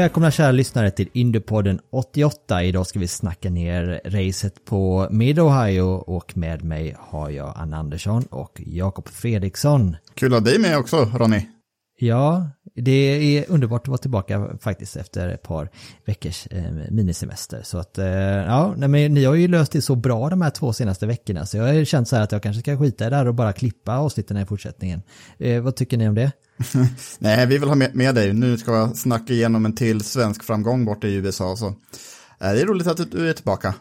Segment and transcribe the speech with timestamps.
[0.00, 2.64] Välkomna kära lyssnare till Indiepodden 88.
[2.64, 8.22] Idag ska vi snacka ner racet på Mid-Ohio och med mig har jag Anna Andersson
[8.22, 9.96] och Jakob Fredriksson.
[10.14, 11.46] Kul att ha dig med också, Ronny.
[11.98, 12.92] Ja, det
[13.38, 15.70] är underbart att vara tillbaka faktiskt efter ett par
[16.04, 17.60] veckors eh, minisemester.
[17.62, 20.72] Så att, eh, ja, men ni har ju löst det så bra de här två
[20.72, 23.16] senaste veckorna så jag har känt så här att jag kanske ska skita i det
[23.16, 25.02] här och bara klippa avsnitten i fortsättningen.
[25.38, 26.32] Eh, vad tycker ni om det?
[27.18, 28.32] Nej, vi vill ha med, med dig.
[28.32, 31.56] Nu ska jag snacka igenom en till svensk framgång borta i USA.
[31.56, 31.66] Så.
[31.66, 31.72] eh,
[32.38, 33.74] Det är roligt att du är tillbaka.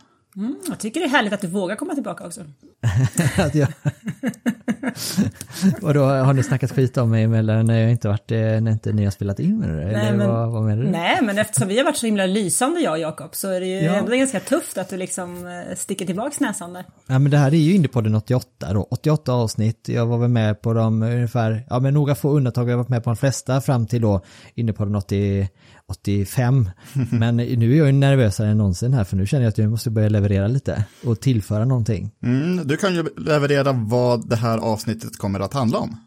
[0.68, 2.42] Jag tycker det är härligt att du vågar komma tillbaka också.
[3.38, 3.68] att jag...
[5.82, 8.72] och då har ni snackat skit om mig eller när jag inte varit, eh, när
[8.72, 10.90] inte ni har spelat in eller, eller men- vad, vad menar du?
[10.90, 13.66] Nej, men eftersom vi har varit så himla lysande jag och Jakob så är det
[13.66, 13.94] ju Ja.
[13.96, 16.86] ändå ganska tufft att du liksom eh, sticker tillbaks näsan där.
[17.08, 20.62] Ja men det här är ju Indiepodden 88 då, 88 avsnitt, jag var väl med
[20.62, 23.62] på dem ungefär, ja men några få undantag, jag har varit med på de flesta
[23.62, 24.22] fram till då
[24.56, 25.50] Indiepodden 80,
[25.90, 26.70] 85.
[27.12, 29.70] Men nu är jag ju nervösare än någonsin här för nu känner jag att jag
[29.70, 32.12] måste börja leverera lite och tillföra någonting.
[32.24, 35.98] Mm, du kan ju leverera vad det här avsnittet kommer att handla om.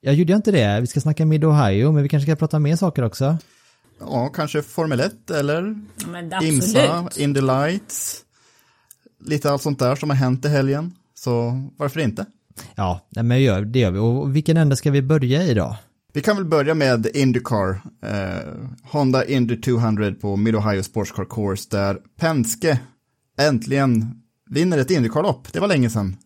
[0.00, 2.76] Jag gjorde inte det, vi ska snacka Mid Ohio men vi kanske ska prata mer
[2.76, 3.38] saker också.
[4.00, 5.74] Ja, kanske Formel 1 eller
[6.42, 7.08] IMSA.
[7.16, 8.22] Indy Lights.
[9.24, 10.92] Lite allt sånt där som har hänt i helgen.
[11.14, 12.26] Så varför inte?
[12.74, 13.98] Ja, men gör, det gör vi.
[13.98, 15.76] Och vilken ände ska vi börja i då?
[16.16, 17.80] Vi kan väl börja med Indycar.
[18.02, 22.78] Eh, Honda Indy 200 på Mid-Ohio Sports Car Course där Penske
[23.40, 24.14] äntligen
[24.50, 25.52] vinner ett Indycar-lopp.
[25.52, 26.16] Det var länge sedan.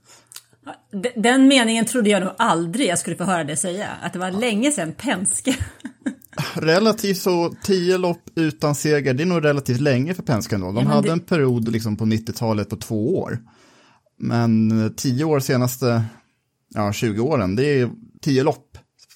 [1.16, 3.88] Den meningen trodde jag nog aldrig jag skulle få höra dig säga.
[4.02, 5.56] Att det var länge sedan Penske.
[6.54, 10.72] Relativt så, tio lopp utan seger, det är nog relativt länge för Penske ändå.
[10.72, 13.38] De Ja, hade det- en period liksom på 90-talet på två år.
[14.18, 16.04] Men eh, tio år senaste,
[16.74, 17.90] ja 20 åren, det är
[18.22, 18.66] tio lopp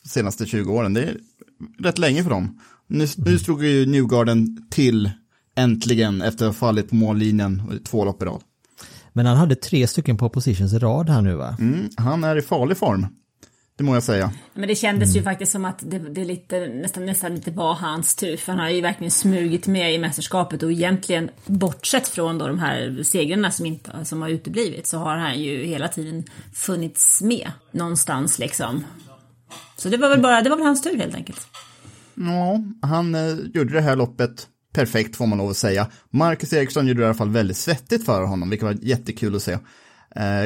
[0.06, 1.16] senaste 20 åren, det är
[1.78, 2.60] rätt länge för dem.
[2.87, 5.10] Nu, nu slog ju Newgarden till
[5.56, 8.43] äntligen efter att ha fallit på mållinjen två lopp i rad.
[9.12, 11.56] Men han hade tre stycken på positions i rad här nu va?
[11.60, 13.06] Mm, han är i farlig form,
[13.76, 14.32] det må jag säga.
[14.54, 15.16] Men det kändes Mm.
[15.16, 18.37] ju faktiskt som att det, det lite, nästan, nästan lite var hans tur.
[18.37, 22.59] För han har ju verkligen smugit med i mästerskapet och egentligen bortsett från då de
[22.59, 27.50] här segrarna som, inte, som har uteblivit så har han ju hela tiden funnits med
[27.72, 28.84] någonstans liksom.
[29.77, 31.47] Så det var väl bara, det var väl hans tur helt enkelt.
[32.15, 35.87] Ja, han eh, gjorde det här loppet perfekt får man lov att säga.
[36.10, 39.43] Marcus Eriksson gjorde det i alla fall väldigt svettigt för honom, vilket var jättekul att
[39.43, 39.53] se.
[40.16, 40.44] Eh,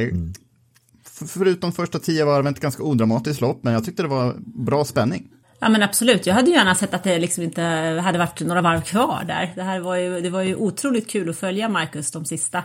[1.04, 4.84] f- Förutom första tio varven ett ganska odramatiskt lopp, men jag tyckte det var bra
[4.84, 5.28] spänning.
[5.60, 7.62] Ja men absolut, jag hade gärna sett att det liksom inte
[8.04, 9.52] hade varit några varv kvar där.
[9.56, 12.64] Det här var ju, det var ju otroligt kul att följa Marcus de sista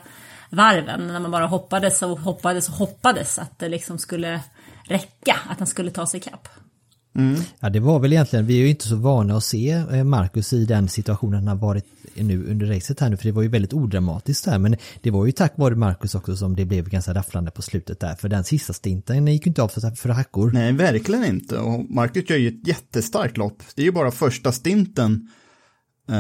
[0.50, 1.08] varven.
[1.08, 4.40] När man bara hoppades och hoppades och hoppades att det liksom skulle
[4.88, 6.48] räcka, att han skulle ta sig ikapp.
[7.60, 10.54] Ja, det var väl egentligen, vi är ju inte så vana att se eh, Marcus
[10.54, 11.86] i den situationen han har varit
[12.16, 15.26] nu under racet här nu, för det var ju väldigt odramatiskt där, men det var
[15.26, 18.44] ju tack vare Marcus också som det blev ganska rafflande på slutet där, för den
[18.44, 20.52] sista stinten gick ju inte av för, för hackor.
[20.54, 21.58] Nej, verkligen inte.
[21.58, 23.64] Och Marcus gör ju ett jättestarkt lopp.
[23.76, 25.30] Det är ju bara första stinten
[26.10, 26.16] eh,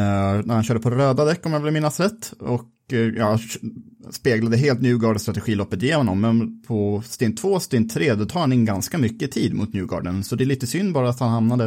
[0.45, 2.33] när han körde på röda däck om jag vill minnas rätt.
[2.39, 2.63] Och
[2.94, 3.40] Eh, ja,
[4.12, 6.22] speglade helt Newgarden strategiloppet igenom.
[6.22, 10.24] Men på stint 2, stint 3, då tar han in ganska mycket tid mot Newgarden.
[10.24, 11.66] Så det är lite synd bara att han hamnade,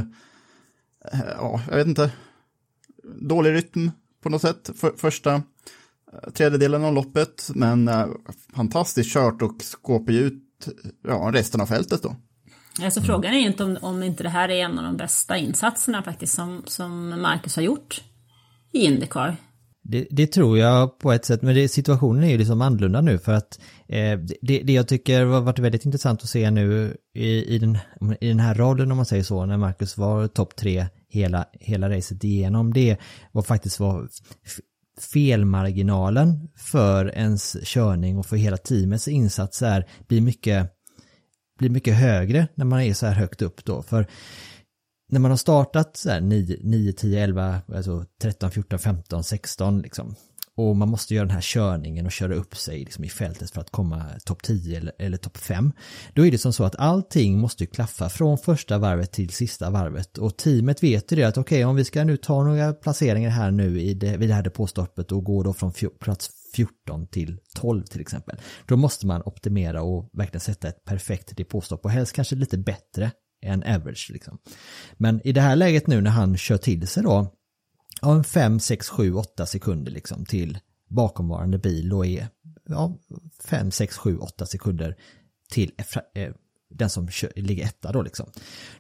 [1.13, 2.11] eh, ja, jag vet inte,
[3.21, 3.91] dålig rytm
[4.23, 4.71] på något sätt.
[4.77, 8.07] För, första eh, tredjedelen av loppet, men eh,
[8.55, 10.43] fantastiskt kört och skåper ju ut
[11.09, 12.17] ja, resten av fältet då.
[12.83, 15.37] Alltså frågan är ju inte om, om inte det här är en av de bästa
[15.37, 18.03] insatserna faktiskt som, som Marcus har gjort
[18.73, 19.37] i Indycar.
[19.89, 23.19] Det, det, tror jag på ett sätt, men det, situationen är ju liksom annorlunda nu
[23.19, 27.55] för att eh, det, det jag tycker har varit väldigt intressant att se nu i,
[27.55, 27.79] i, den,
[28.21, 31.91] i den här raden om man säger så, när Marcus var topp tre hela, hela
[31.91, 32.97] racet igenom, det
[33.33, 34.09] var faktiskt var
[35.13, 40.71] felmarginalen för ens körning och för hela teamets insatser blir mycket,
[41.59, 43.83] blir mycket högre när man är så här högt upp då.
[43.83, 44.07] För
[45.09, 49.83] när man har startat så här 9, 9 10, 11, alltså 13, 14, 15, 16
[49.83, 50.15] liksom.
[50.57, 53.61] Och man måste göra den här körningen och köra upp sig liksom i fältet för
[53.61, 55.73] att komma topp 10 eller, eller topp 5.
[56.15, 60.19] Då är det som så att allting måste klaffa från första varvet till sista varvet.
[60.19, 63.31] Och teamet vet ju det att okej okay, om vi ska nu ta några placeringar
[63.31, 67.39] här nu i det, vid det här depåstoppet och gå då från plats 14 till
[67.55, 68.37] 12 till exempel.
[68.67, 73.11] Då måste man optimera och verkligen sätta ett perfekt depåstopp och helst kanske lite bättre
[73.47, 74.39] än average liksom.
[74.97, 77.33] Men i det här läget nu när han kör till sig då,
[78.01, 80.59] ja, en 5, 6, 7, 8 sekunder liksom till
[80.89, 82.29] bakomvarande bil och är
[82.69, 82.99] ja,
[83.45, 84.97] 5, 6, 7, 8 sekunder
[85.51, 86.33] till eh, eh,
[86.71, 88.27] den som kör, ligger etta då liksom.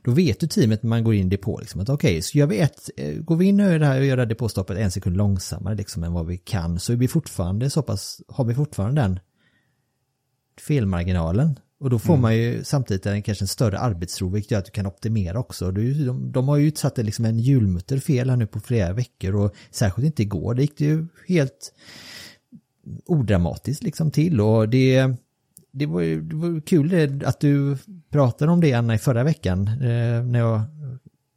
[0.02, 2.38] Då vet ju teamet när man går in i depå liksom att okej, okay, så
[2.38, 4.78] gör vi ett, eh, går vi in och gör det här och gör det depåstoppet
[4.78, 8.44] en sekund långsammare liksom än vad vi kan så är vi fortfarande så pass, har
[8.44, 9.20] vi fortfarande den
[10.60, 12.22] felmarginalen och då får mm.
[12.22, 15.70] man ju samtidigt en, kanske en större arbetsro vilket gör att du kan optimera också.
[15.70, 19.54] De, de har ju utsatt liksom en hjulmutter fel här nu på flera veckor och
[19.70, 20.54] särskilt inte igår.
[20.54, 21.72] Det gick det ju helt
[23.06, 25.06] odramatiskt liksom till och det,
[25.72, 27.76] det, var, det var kul att du
[28.10, 30.62] pratade om det Anna i förra veckan eh, när jag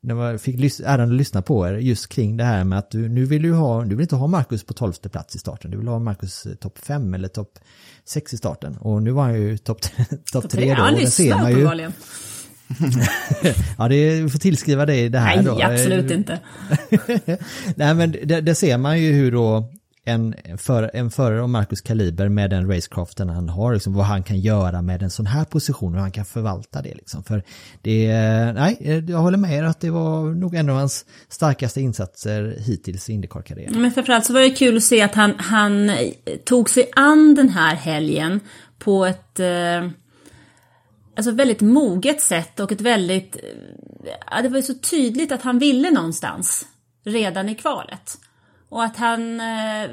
[0.01, 3.09] när jag fick äran att lyssna på er just kring det här med att du
[3.09, 5.77] nu vill du ha, du vill inte ha Marcus på tolfte plats i starten, du
[5.77, 7.59] vill ha Marcus eh, topp fem eller topp
[8.09, 9.81] sex i starten och nu var han ju topp
[10.31, 10.81] top tre då.
[10.81, 11.93] Han lyssnar uppenbarligen.
[13.77, 15.53] ja, det, vi får tillskriva dig det här Nej, då.
[15.53, 16.39] Nej, absolut inte.
[17.75, 19.71] Nej, men det, det, ser man ju hur då
[20.09, 24.23] en, för, en förare av Marcus kaliber med den racecraften han har, liksom, vad han
[24.23, 27.23] kan göra med en sån här position, hur han kan förvalta det liksom.
[27.23, 27.43] För
[27.81, 28.07] det,
[28.53, 33.09] nej, jag håller med er att det var nog en av hans starkaste insatser hittills
[33.09, 33.81] i Indycar-karriären.
[33.81, 35.91] Men framförallt så var det kul att se att han, han
[36.45, 38.39] tog sig an den här helgen
[38.79, 39.89] på ett eh,
[41.15, 43.41] alltså väldigt moget sätt och ett väldigt, eh,
[44.31, 46.67] ja, det var ju så tydligt att han ville någonstans
[47.05, 48.17] redan i kvalet.
[48.69, 49.39] Och att han...
[49.39, 49.89] Eh,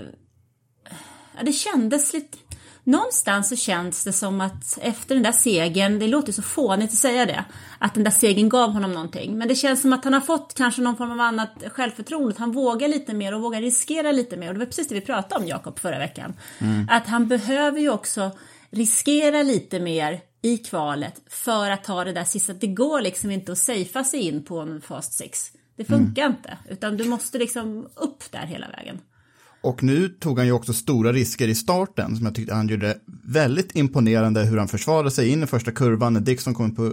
[1.36, 2.38] ja, det kändes lite...
[2.84, 6.98] Någonstans så känns det som att efter den där segern, det låter så fånigt att
[6.98, 7.44] säga det,
[7.78, 9.38] att den där segern gav honom någonting.
[9.38, 12.52] Men det känns som att han har fått kanske någon form av annat självförtroende, han
[12.52, 14.48] vågar lite mer och vågar riskera lite mer.
[14.48, 16.34] Och det var precis det vi pratade om, Jakob, förra veckan.
[16.58, 16.88] Mm.
[16.90, 18.30] Att han behöver ju också
[18.70, 22.52] riskera lite mer i kvalet för att ta det där sista.
[22.52, 25.52] Det går liksom inte att safea sig in på en fast six.
[25.76, 26.36] Det funkar mm.
[26.36, 29.00] inte, utan du måste liksom upp där hela vägen.
[29.60, 32.98] Och nu tog han ju också stora risker i starten som jag tyckte han gjorde
[33.24, 36.92] väldigt imponerande hur han försvarade sig in i första kurvan när Dixon kom på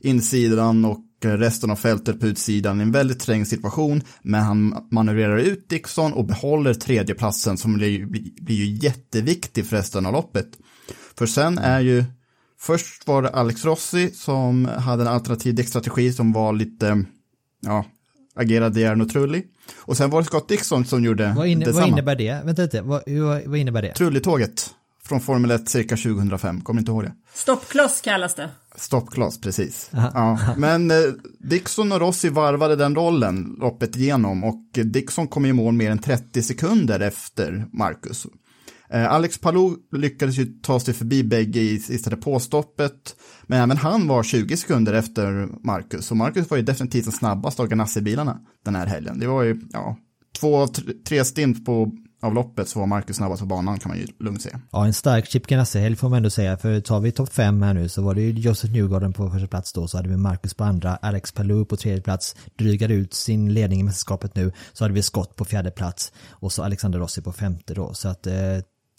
[0.00, 4.02] insidan och resten av fältet på utsidan i en väldigt trängd situation.
[4.22, 8.06] Men han manövrerar ut Dixon och behåller tredjeplatsen som blir,
[8.44, 10.48] blir ju jätteviktig för resten av loppet.
[11.18, 12.04] För sen är ju,
[12.60, 17.04] först var det Alex Rossi som hade en alternativ däckstrategi som var lite,
[17.60, 17.84] ja,
[18.36, 19.42] agerade Jarno Trulli.
[19.78, 21.80] Och sen var det Scott Dixon som gjorde vad inne, detsamma.
[21.80, 22.40] Vad innebär det?
[22.44, 23.02] Vänta lite, vad,
[23.46, 23.94] vad innebär det?
[23.94, 24.70] Trulli-tåget
[25.04, 27.12] från Formel 1 cirka 2005, kommer inte ihåg det.
[27.34, 28.48] Stoppkloss kallas det.
[28.76, 29.90] Stoppkloss, precis.
[29.92, 30.38] Ja.
[30.56, 30.96] Men eh,
[31.38, 35.98] Dixon och Rossi varvade den rollen loppet igenom och Dixon kom i mål mer än
[35.98, 38.26] 30 sekunder efter Marcus.
[38.92, 44.08] Eh, Alex Palou lyckades ju ta sig förbi bägge i sista depåstoppet, men även han
[44.08, 48.74] var 20 sekunder efter Marcus, och Marcus var ju definitivt den snabbaste av Ganassi-bilarna den
[48.74, 49.18] här helgen.
[49.18, 49.96] Det var ju, ja,
[50.40, 50.66] två,
[51.06, 54.42] tre stint på av loppet så var Marcus snabbast på banan kan man ju lugnt
[54.42, 54.60] säga.
[54.72, 57.74] Ja, en stark Chip Ganassi-helg får man ändå säga, för tar vi topp fem här
[57.74, 60.54] nu så var det ju Joseph Newgarden på första plats då, så hade vi Marcus
[60.54, 64.84] på andra, Alex Palou på tredje plats, drygade ut sin ledning i mästerskapet nu, så
[64.84, 68.26] hade vi Scott på fjärde plats och så Alexander Rossi på femte då, så att
[68.26, 68.34] eh,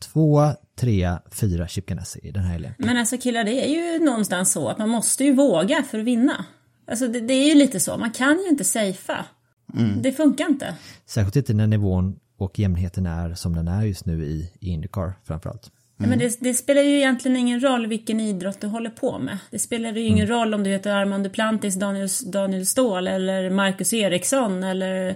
[0.04, 2.74] två, tre, fyra Chip Ganassi i den här helgen.
[2.78, 6.06] Men alltså killar, det är ju någonstans så att man måste ju våga för att
[6.06, 6.46] vinna.
[6.88, 9.26] Alltså det, det är ju lite så, man kan ju inte safea.
[9.78, 10.02] Mm.
[10.02, 10.76] Det funkar inte.
[11.06, 15.14] Särskilt inte när nivån och jämnheten är som den är just nu i, i Indycar
[15.24, 15.72] framförallt.
[16.00, 16.10] Mm.
[16.10, 19.38] Men det, det, spelar ju egentligen ingen roll vilken idrott du håller på med.
[19.52, 20.38] Det spelar ju ingen mm.
[20.38, 25.16] roll om du heter Armand Duplantis, Daniel, Daniel Ståhl eller Marcus Eriksson eller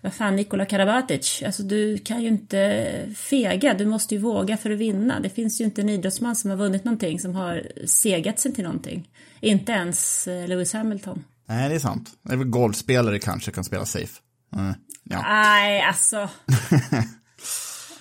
[0.00, 4.70] vad fan, Nikola Karabatic, alltså du kan ju inte fega, du måste ju våga för
[4.70, 5.20] att vinna.
[5.20, 8.64] Det finns ju inte en idrottsman som har vunnit någonting som har segat sig till
[8.64, 9.08] någonting.
[9.40, 11.24] Inte ens eh, Lewis Hamilton.
[11.48, 12.10] Nej, det är sant.
[12.22, 14.20] Det är väl golfspelare kanske kan spela safe.
[14.56, 14.74] Mm.
[15.04, 15.22] Ja.
[15.22, 16.28] Nej, alltså.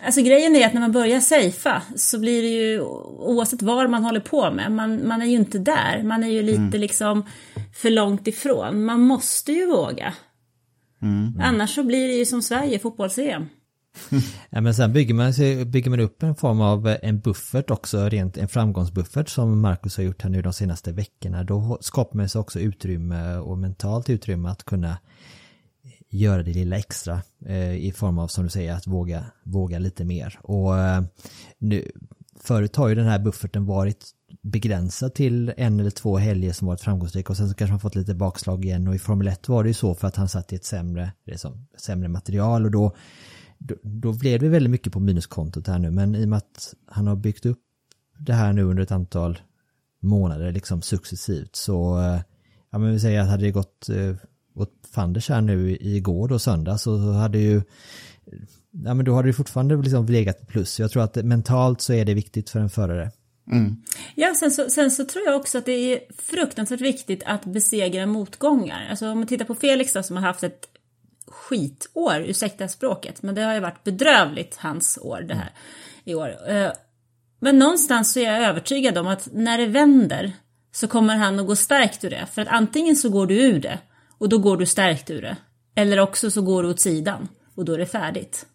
[0.06, 4.04] Alltså grejen är att när man börjar safea så blir det ju oavsett vad man
[4.04, 6.04] håller på med, man, man är ju inte där.
[6.04, 7.26] Man är ju lite liksom
[7.76, 8.86] för långt ifrån.
[8.86, 10.14] Man måste ju våga.
[11.40, 13.46] Annars så blir det ju som Sverige, fotbolls-EM.
[14.50, 15.34] Ja, men sen bygger man,
[15.72, 19.98] bygger man upp en form av eh, en buffert också, rent en framgångsbuffert som Marcus
[19.98, 21.44] har gjort här nu de senaste veckorna.
[21.44, 24.98] Då skapar man sig också utrymme och mentalt utrymme att kunna
[26.10, 30.06] göra det lilla extra eh, i form av som du säger att våga, våga lite
[30.06, 30.40] mer.
[30.42, 31.04] Och eh,
[31.58, 31.92] nu,
[32.42, 34.06] förut har ju den här bufferten varit
[34.42, 37.96] begränsad till en eller två helger som varit framgångsrika och sen så kanske man fått
[37.96, 40.54] lite bakslag igen och i Formel 1 var det ju så för att han satt
[40.54, 42.96] i ett sämre, liksom, sämre material och då
[43.58, 46.74] då, då blev det väldigt mycket på minuskontot här nu men i och med att
[46.88, 47.60] han har byggt upp
[48.20, 49.40] det här nu under ett antal
[50.02, 52.20] månader liksom successivt så eh,
[52.72, 54.16] ja men vi säger att hade det gått eh,
[54.56, 57.62] åt fanders här nu i- igår då söndag så hade ju
[58.72, 60.80] ja men då hade det fortfarande liksom legat plus.
[60.80, 63.12] Jag tror att mentalt så är det viktigt för en förare.
[64.16, 68.06] Ja, sen så, sen så tror jag också att det är fruktansvärt viktigt att besegra
[68.06, 68.88] motgångar.
[68.90, 70.66] Alltså om man tittar på Felix då som har haft ett
[71.28, 75.50] skitår, ursäkta språket, men det har ju varit bedrövligt hans år det här
[76.04, 76.50] i år.
[76.50, 76.72] Eh,
[77.42, 80.32] Men någonstans så är jag övertygad om att när det vänder
[80.72, 82.26] så kommer han att gå stärkt ur det.
[82.34, 83.80] För att antingen så går du ur det
[84.18, 85.38] och då går du stärkt ur det.
[85.76, 88.46] Eller också så går du åt sidan och då är det färdigt.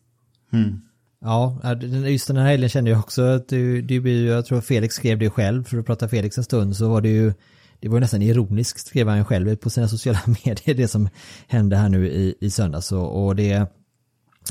[1.27, 1.59] Ja,
[2.07, 4.95] just den här helgen kände jag också att det, det blir ju, jag tror Felix
[4.95, 7.33] skrev det själv, för att prata Felix en stund så var det ju,
[7.81, 11.09] det var ju nästan ironiskt skrev han själv på sina sociala medier, det som
[11.49, 12.93] hände här nu i, i söndags.
[12.93, 13.67] Och, och det,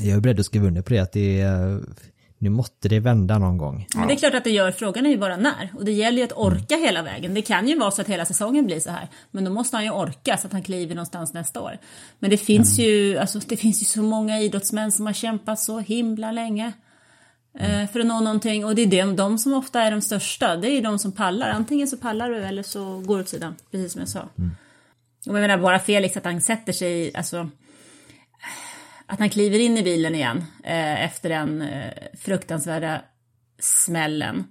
[0.00, 1.80] jag är beredd att skriva under på det att det är,
[2.44, 3.86] nu måste det vända någon gång.
[3.96, 5.70] Men det är klart att det gör, frågan är ju bara när.
[5.76, 7.34] Och det gäller ju att orka hela vägen.
[7.34, 9.08] Det kan ju vara så att hela säsongen blir så här.
[9.30, 11.78] Men då måste han ju orka så att han kliver någonstans nästa år.
[12.18, 15.78] Men det finns ju, alltså, det finns ju så många idrottsmän som har kämpat så
[15.80, 16.72] himla länge.
[17.58, 18.64] eh, För att nå någonting.
[18.64, 20.56] Och det är de, de som ofta är de största.
[20.56, 21.50] Det är ju de som pallar.
[21.50, 23.54] Antingen så pallar du eller så går du åt sidan.
[23.70, 24.20] Precis som jag sa.
[24.20, 27.48] Och jag menar bara Felix att han sätter sig, alltså
[29.06, 33.02] att han kliver in i bilen igen eh, efter den eh, fruktansvärda
[33.58, 34.44] smällen.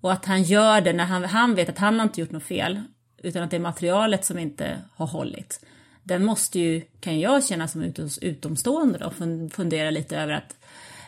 [0.00, 2.42] Och att han gör det när han, han vet att han har inte gjort något
[2.42, 2.82] fel,
[3.22, 5.64] utan att det är materialet som inte har hållit.
[6.02, 9.14] Den måste ju, kan jag känna som utomstående och
[9.52, 10.54] fundera lite över att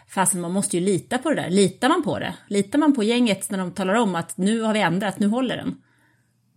[0.08, 1.50] Fasen man måste ju lita på det där.
[1.50, 2.34] Litar man på det?
[2.46, 5.56] Litar man på gänget när de talar om att nu har vi ändrat, nu håller
[5.56, 5.82] den?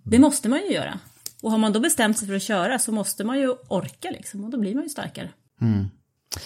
[0.04, 1.00] Det måste man ju göra.
[1.42, 4.44] Och har man då bestämt sig för att köra så måste man ju orka liksom
[4.44, 5.30] och då blir man ju starkare.
[5.62, 5.90] Mm.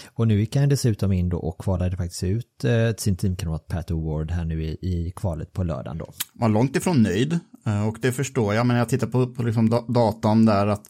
[0.08, 3.92] Och nu gick han dessutom in då och kvalade faktiskt ut eh, sin teamkamrat Pat
[3.92, 6.14] O'Ward här nu i, i kvalet på lördagen då.
[6.34, 9.70] var långt ifrån nöjd eh, och det förstår jag, men jag tittar på, på liksom
[9.88, 10.90] datan där att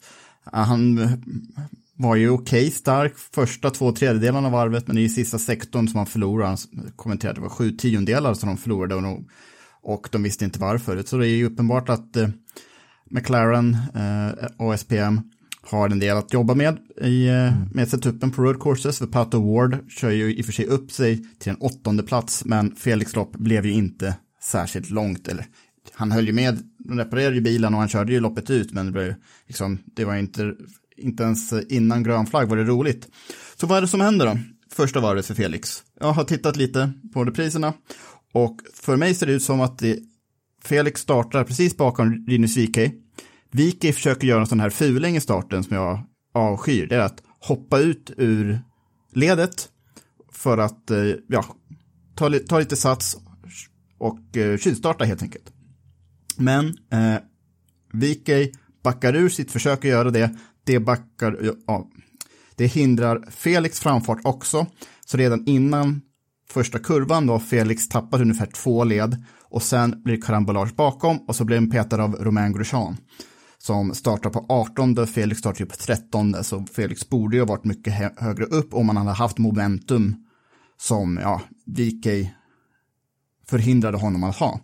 [0.52, 1.00] eh, han
[1.94, 5.88] var ju okej stark första två tredjedelarna av varvet, men det är i sista sektorn
[5.88, 6.48] som han förlorade.
[6.48, 6.58] Han
[6.96, 9.28] kommenterade att det var sju tiondelar som de förlorade och, de-
[9.82, 11.02] och de visste inte varför.
[11.02, 12.28] Så det är ju uppenbart att eh,
[13.10, 15.20] McLaren eh, och SPM
[15.70, 18.98] har en del att jobba med i, eh, med setupen på road courses.
[18.98, 22.44] För Pat Ward kör ju i och för sig upp sig till en åttonde plats,
[22.44, 25.28] men Felix lopp blev ju inte särskilt långt.
[25.28, 25.46] Eller,
[25.92, 28.86] han höll ju med, de reparerade ju bilen och han körde ju loppet ut, men
[28.86, 29.14] det, blev,
[29.46, 30.54] liksom, det var inte,
[30.96, 33.08] inte ens innan grön flagg var det roligt.
[33.56, 34.38] Så vad är det som händer då?
[34.70, 35.82] Första varvet för Felix.
[36.00, 37.72] Jag har tittat lite på repriserna
[38.32, 39.98] och för mig ser det ut som att det,
[40.64, 42.90] Felix startar precis bakom Rinus Wikey.
[43.50, 46.86] Wikey försöker göra en sån här fuling i starten som jag avskyr.
[46.86, 48.60] Det är att hoppa ut ur
[49.12, 49.68] ledet
[50.32, 51.44] för att eh, ja,
[52.14, 53.16] ta, ta lite sats
[53.98, 55.52] och eh, kylstarta helt enkelt.
[56.36, 57.16] Men eh,
[57.92, 58.52] Wikey
[58.82, 60.36] backar ur sitt försök att göra det.
[60.64, 61.90] Det backar, ja,
[62.56, 64.66] det hindrar Felix framfart också.
[65.06, 66.00] Så redan innan
[66.50, 71.36] första kurvan då Felix tappar ungefär två led och sen blir det karambolage bakom och
[71.36, 72.96] så blir den petad av Romain Grosjean
[73.58, 77.64] som startar på 18, Felix startar ju på 13, så Felix borde ju ha varit
[77.64, 80.16] mycket hö- högre upp om man hade haft momentum
[80.80, 82.06] som, ja, VK
[83.48, 84.60] förhindrade honom att ha.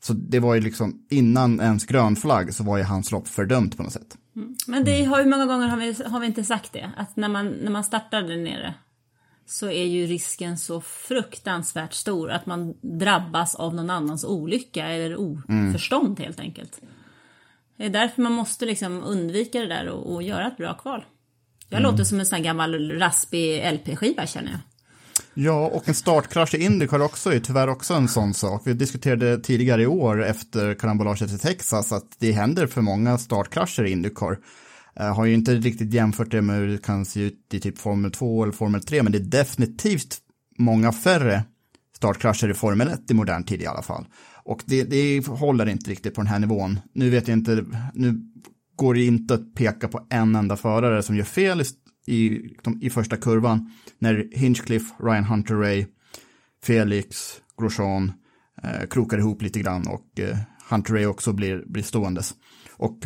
[0.00, 3.76] Så det var ju liksom, innan ens grön flagg så var ju hans lopp fördömt
[3.76, 4.16] på något sätt.
[4.66, 7.28] Men det har ju många gånger har vi, har vi inte sagt det, att när
[7.28, 8.74] man, när man startar där nere
[9.46, 15.16] så är ju risken så fruktansvärt stor att man drabbas av någon annans olycka eller
[15.16, 16.80] oförstånd helt enkelt.
[17.76, 21.04] Det är därför man måste liksom undvika det där och, och göra ett bra kval.
[21.68, 24.60] Jag låter som en sån här gammal raspig LP-skiva känner jag.
[25.34, 28.62] Ja, och en startkrasch i Indycar också är tyvärr också en sån sak.
[28.64, 33.84] Vi diskuterade tidigare i år efter karambolaget i Texas att det händer för många startkrascher
[33.84, 34.38] i Indycar.
[34.94, 37.78] Jag har ju inte riktigt jämfört det med hur det kan se ut i typ
[37.78, 40.18] Formel 2 eller Formel 3, men det är definitivt
[40.58, 41.44] många färre
[41.96, 44.06] startkrascher i Formel 1 i modern tid i alla fall.
[44.44, 46.80] Och det, det håller inte riktigt på den här nivån.
[46.92, 48.20] Nu vet jag inte, nu
[48.76, 51.62] går det inte att peka på en enda förare som gör fel
[52.06, 53.70] i, i, i första kurvan.
[53.98, 55.86] När Hinchcliffe, Ryan Hunter Ray,
[56.62, 58.12] Felix, Grosjean
[58.62, 60.36] eh, krokar ihop lite grann och eh,
[60.70, 62.34] Hunter Ray också blir, blir ståendes.
[62.72, 62.98] Och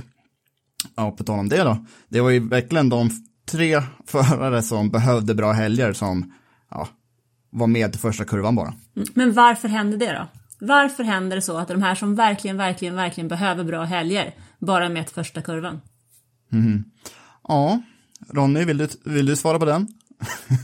[0.96, 3.10] ja, på tal om det då, det var ju verkligen de
[3.50, 6.32] tre förare som behövde bra helger som
[6.70, 6.88] ja,
[7.50, 8.74] var med till första kurvan bara.
[8.96, 10.37] Mm, men varför hände det då?
[10.60, 14.84] Varför händer det så att de här som verkligen, verkligen, verkligen behöver bra helger bara
[14.84, 15.80] är med första kurvan?
[17.48, 17.82] Ja,
[18.30, 19.88] Ronny, vill du, vill du svara på den?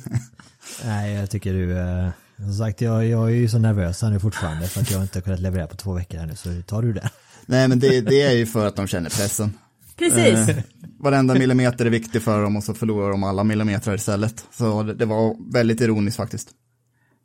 [0.84, 4.20] Nej, jag tycker du, eh, som sagt jag, jag är ju så nervös här nu
[4.20, 6.82] fortfarande för att jag inte har kunnat leverera på två veckor här nu, så tar
[6.82, 7.10] du det.
[7.46, 9.52] Nej, men det, det är ju för att de känner pressen.
[9.96, 10.48] Precis.
[10.48, 10.56] Eh,
[10.98, 14.46] varenda millimeter är viktig för dem och så förlorar de alla millimeter istället.
[14.50, 16.48] Så det, det var väldigt ironiskt faktiskt.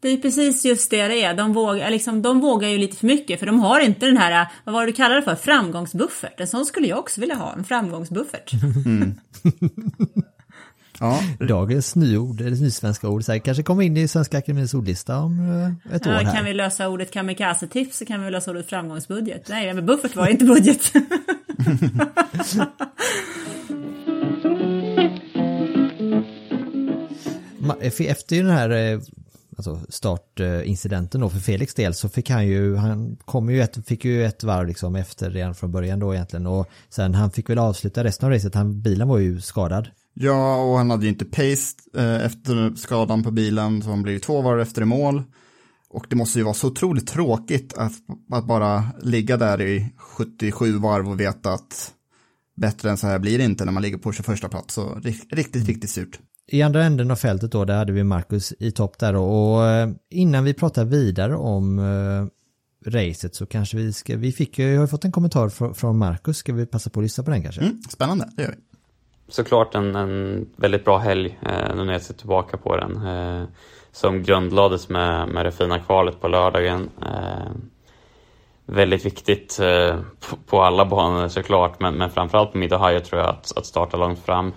[0.01, 1.33] Det är precis just det det är.
[1.33, 4.47] De vågar, liksom, de vågar ju lite för mycket för de har inte den här,
[4.63, 6.39] vad var det du kallar det för, framgångsbuffert.
[6.39, 8.51] En sån skulle jag också vilja ha, en framgångsbuffert.
[11.01, 15.17] Ja, Dagens nyord, eller nysvenska ord, så här, kanske kommer in i Svenska Akademiens ordlista
[15.19, 15.39] om
[15.89, 16.35] eh, ett år Ja, här.
[16.35, 19.49] kan vi lösa ordet kamikaze-tips så kan vi lösa ordet framgångsbudget.
[19.49, 20.91] Nej, men buffert var inte budget.
[27.81, 28.99] Efter den här eh,
[29.59, 34.05] alltså startincidenten då för Felix del så fick han ju, han kom ju ett, fick
[34.05, 37.59] ju ett varv liksom efter redan från början då egentligen och sen han fick väl
[37.59, 39.87] avsluta resten av racet, han, bilen var ju skadad.
[40.13, 44.13] ja och han hade ju inte pace eh, efter skadan på bilen, så han blev
[44.13, 45.23] ju två varv efter i mål.
[45.89, 47.93] Och det måste ju vara så otroligt tråkigt att,
[48.31, 51.93] att bara ligga där i 77 varv och veta att
[52.55, 54.73] bättre än så här blir det inte när man ligger på 21 plats.
[54.73, 56.19] Så riktigt, riktigt surt.
[56.51, 59.67] I andra änden av fältet då, där hade vi Marcus i topp där då, och
[59.67, 64.73] eh, innan vi pratar vidare om eh, racet så kanske vi ska, vi fick ju,
[64.73, 67.31] jag har fått en kommentar från, från Marcus, ska vi passa på att lyssna på
[67.31, 67.61] den kanske?
[67.61, 68.57] Mm, spännande, det gör vi.
[69.29, 73.07] såklart en, en väldigt bra helg eh, nu när jag ser tillbaka på den.
[73.07, 73.47] Eh,
[73.91, 76.89] som grundlades med, med det fina kvalet på lördagen.
[77.01, 77.51] Eh,
[78.65, 83.29] väldigt viktigt eh, på, på alla banor såklart, men, men framförallt på Mid-Ohio tror jag
[83.29, 84.53] att, att starta långt fram.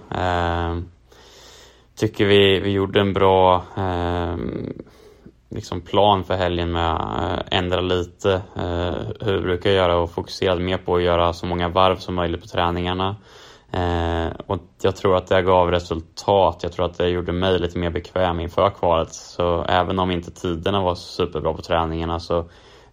[2.02, 4.36] Tycker vi, vi gjorde en bra eh,
[5.50, 10.10] liksom plan för helgen med att eh, ändra lite eh, hur vi brukar göra och
[10.10, 13.16] fokuserade mer på att göra så många varv som möjligt på träningarna.
[13.72, 16.60] Eh, och jag tror att det gav resultat.
[16.62, 19.12] Jag tror att det gjorde mig lite mer bekväm inför kvalet.
[19.12, 22.44] Så även om inte tiderna var superbra på träningarna så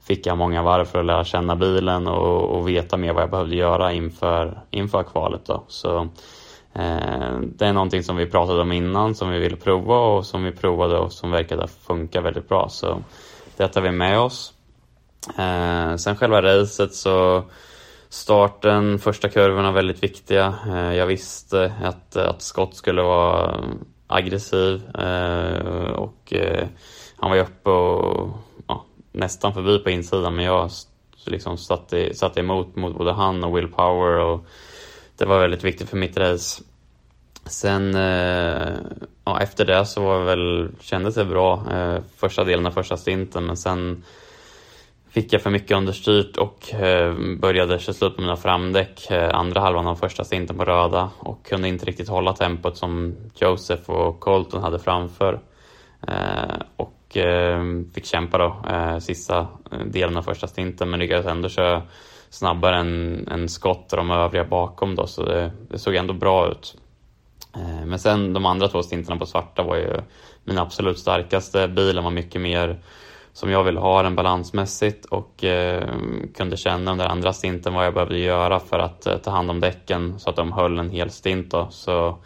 [0.07, 3.31] fick jag många varv för att lära känna bilen och, och veta mer vad jag
[3.31, 5.45] behövde göra inför, inför kvalet.
[5.45, 5.63] Då.
[5.67, 6.05] Så eh,
[6.73, 10.43] Eh, det är någonting som vi pratade om innan som vi ville prova och som
[10.43, 12.69] vi provade och som verkade funka väldigt bra.
[12.69, 13.03] Så
[13.57, 14.53] det tar vi med oss.
[15.37, 17.43] Eh, sen själva racet så
[18.09, 20.55] starten, första kurvorna väldigt viktiga.
[20.67, 23.63] Eh, jag visste att, att Scott skulle vara
[24.07, 24.81] aggressiv
[25.95, 26.33] och
[27.17, 28.29] han var ju uppe och
[28.67, 30.69] ja, nästan förbi på insidan men jag
[31.25, 34.45] liksom satte, satte emot mot både han och Will Power och
[35.19, 36.63] det var väldigt viktigt för mitt race.
[37.45, 38.73] Sen eh,
[39.25, 43.45] ja, efter det så var väl, kändes det bra eh, första delen av första stinten
[43.45, 44.03] men sen
[45.09, 49.61] fick jag för mycket understyrt och eh, började köra slut på mina framdäck eh, andra
[49.61, 54.19] halvan av första stinten på röda och kunde inte riktigt hålla tempot som Joseph och
[54.19, 55.39] Colton hade framför.
[56.07, 61.25] Eh, och eh, fick kämpa då eh, sista eh, delen av första stinten men lyckades
[61.25, 61.81] ändå köra
[62.29, 66.51] snabbare än, än Scott och de övriga bakom då så det, det såg ändå bra
[66.51, 66.75] ut.
[67.55, 70.01] Eh, men sen de andra två stintarna på svarta var ju
[70.43, 71.67] min absolut starkaste.
[71.67, 72.79] Bilen var mycket mer
[73.33, 75.89] som jag ville ha den balansmässigt och eh,
[76.35, 79.59] kunde känna under andra stinten vad jag behövde göra för att eh, ta hand om
[79.59, 81.51] däcken så att de höll en hel stint.
[81.51, 81.67] Då.
[81.71, 82.17] Så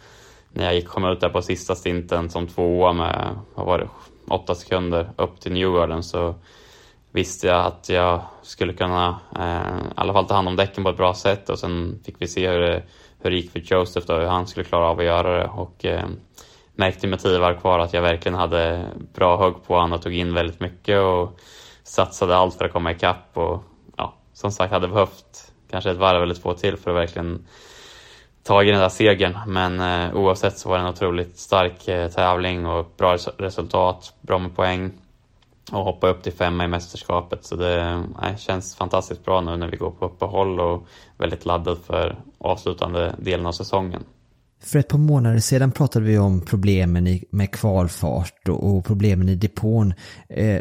[0.52, 3.88] när jag gick, kom ut där på sista stinten som tvåa med, vad var det,
[4.28, 6.34] åtta sekunder upp till Newgarden så
[7.14, 10.90] visste jag att jag skulle kunna eh, i alla fall ta hand om däcken på
[10.90, 11.48] ett bra sätt.
[11.48, 12.82] Och sen fick vi se hur det,
[13.22, 15.48] hur det gick för Joseph då, hur han skulle klara av att göra det.
[15.48, 16.06] Och eh,
[16.74, 20.14] märkte med tio varv kvar att jag verkligen hade bra hugg på honom och tog
[20.14, 21.38] in väldigt mycket och
[21.84, 23.30] satsade allt för att komma ikapp.
[23.32, 23.62] Och
[23.96, 27.46] ja, som sagt hade behövt kanske ett varv eller två till för att verkligen
[28.42, 29.38] tagit den där segern.
[29.46, 34.14] Men eh, oavsett så var det en otroligt stark eh, tävling och bra res resultat,
[34.20, 34.92] bra med poäng
[35.72, 37.44] och hoppa upp till femma i mästerskapet.
[37.44, 40.86] Så det nej, känns fantastiskt bra nu när vi går på uppehåll och
[41.18, 44.02] väldigt laddad för avslutande delen av säsongen.
[44.62, 49.94] För ett par månader sedan pratade vi om problemen med kvalfart och, problemen i depån.
[50.28, 50.60] Eh,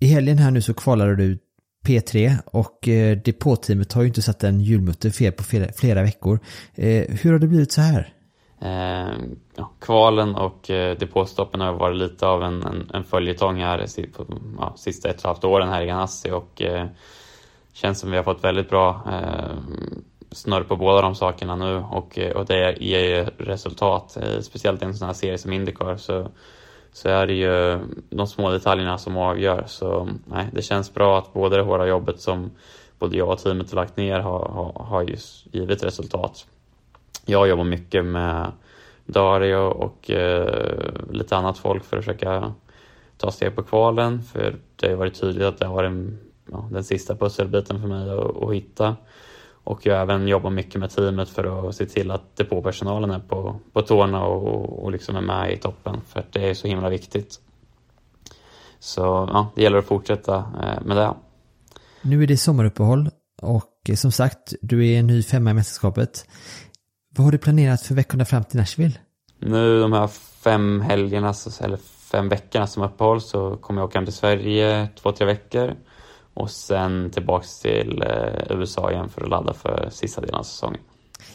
[0.00, 1.38] I helgen här nu så kvalade du
[1.86, 5.42] P3 och eh, depåteamet har ju inte satt en hjulmutter fel på
[5.76, 6.40] flera, veckor.
[6.74, 8.12] Eh, hur har det blivit så här?
[8.60, 9.12] Eh,
[9.56, 14.26] ja, kvalen och eh, depåstoppen har varit lite av en, en, en följetong här på
[14.58, 16.86] ja, sista ett och ett halvt åren här i Ganassi och eh,
[17.72, 19.56] känns som vi har fått väldigt bra eh,
[20.30, 24.16] snurr på båda de sakerna nu och, eh, och det ger ju resultat.
[24.16, 26.28] Eh, speciellt i en sån här serie som Indycar så,
[26.92, 27.78] så är det ju
[28.10, 29.64] de små detaljerna som avgör.
[29.66, 32.50] Så nej, det känns bra att både det hårda jobbet som
[32.98, 36.46] både jag och teamet har lagt ner har, har, har just givit resultat.
[37.30, 38.52] Jag jobbar mycket med
[39.06, 42.52] Dario och eh, lite annat folk för att försöka
[43.16, 44.22] ta steg på kvalen.
[44.22, 46.20] För det har varit tydligt att det har varit
[46.52, 48.96] ja, den sista pusselbiten för mig att, att hitta.
[49.64, 53.60] Och jag även jobbar mycket med teamet för att se till att depåpersonalen är på,
[53.72, 56.00] på tårna och, och liksom är med i toppen.
[56.08, 57.40] För att det är så himla viktigt.
[58.78, 59.00] Så
[59.32, 61.14] ja, det gäller att fortsätta eh, med det.
[62.02, 63.10] Nu är det sommaruppehåll
[63.42, 66.26] och eh, som sagt, du är en ny femma i mästerskapet.
[67.18, 68.94] Vad har du planerat för veckorna fram till Nashville?
[69.38, 70.06] Nu de här
[70.44, 71.76] fem helgerna, eller
[72.12, 75.74] fem veckorna som uppehåll så kommer jag åka hem till Sverige två, tre veckor.
[76.34, 80.80] Och sen tillbaks till eh, USA igen för att ladda för sista delen av säsongen.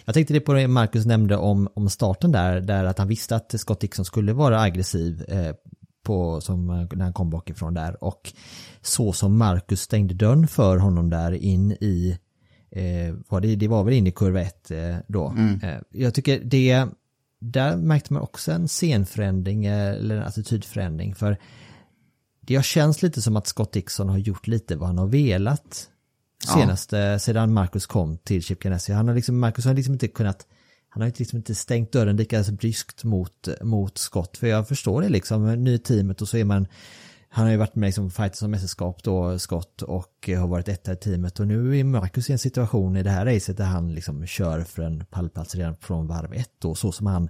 [0.06, 3.36] Jag tänkte det på det Marcus nämnde om, om starten där, där att han visste
[3.36, 5.56] att Scott Dixon skulle vara aggressiv eh,
[6.06, 8.34] på, som, när han kom bakifrån där och
[8.82, 12.18] så som Marcus stängde dörren för honom där in i eh,
[13.28, 15.28] var det, det var väl in i kurva 1 eh, då.
[15.28, 15.60] Mm.
[15.64, 16.86] Eh, jag tycker det,
[17.40, 21.38] där märkte man också en scenförändring eh, eller en attitydförändring för
[22.42, 25.90] det har känts lite som att Scott Dixon har gjort lite vad han har velat
[26.54, 27.20] senaste, ja.
[27.20, 28.94] sedan Marcus kom till Chip Ganassi.
[28.94, 30.48] Han har liksom, Marcus har liksom inte kunnat,
[30.90, 34.38] han har liksom inte stängt dörren lika bryskt mot, mot Scott.
[34.38, 36.68] För jag förstår det liksom, ny teamet och så är man,
[37.36, 40.68] han har ju varit med liksom fighter som mästerskap då, Scott, och eh, har varit
[40.68, 41.40] etta i teamet.
[41.40, 44.62] Och nu är Marcus i en situation i det här racet där han liksom kör
[44.62, 47.30] för en pallplats redan från varv ett då, så som han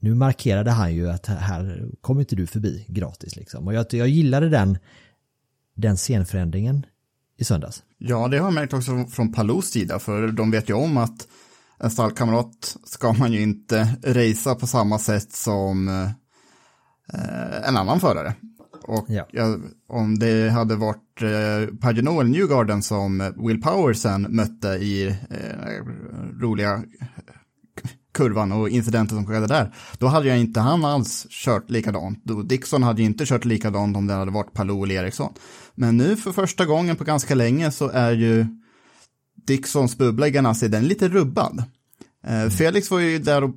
[0.00, 3.66] nu markerade han ju att här kommer inte du förbi gratis liksom.
[3.66, 4.78] Och jag, jag gillade den,
[5.74, 6.86] den scenförändringen
[7.36, 7.82] i söndags.
[7.98, 11.28] Ja, det har jag märkt också från Palous sida, för de vet ju om att
[11.78, 18.34] en stallkamrat ska man ju inte racea på samma sätt som eh, en annan förare.
[18.88, 19.26] Och ja.
[19.32, 19.56] Ja,
[19.88, 25.84] om det hade varit eh, Pagano eller Newgarden som Will Power sen mötte i eh,
[26.40, 26.82] roliga
[28.14, 32.22] kurvan och incidenten som skedde där, då hade jag inte han alls kört likadant.
[32.44, 35.32] Dixon hade ju inte kört likadant om det hade varit Palou eller Eriksson.
[35.74, 38.46] Men nu för första gången på ganska länge så är ju
[39.46, 41.64] Dixons bubbla i Ganassi, den är lite rubbad.
[42.26, 43.54] Eh, Felix var ju där och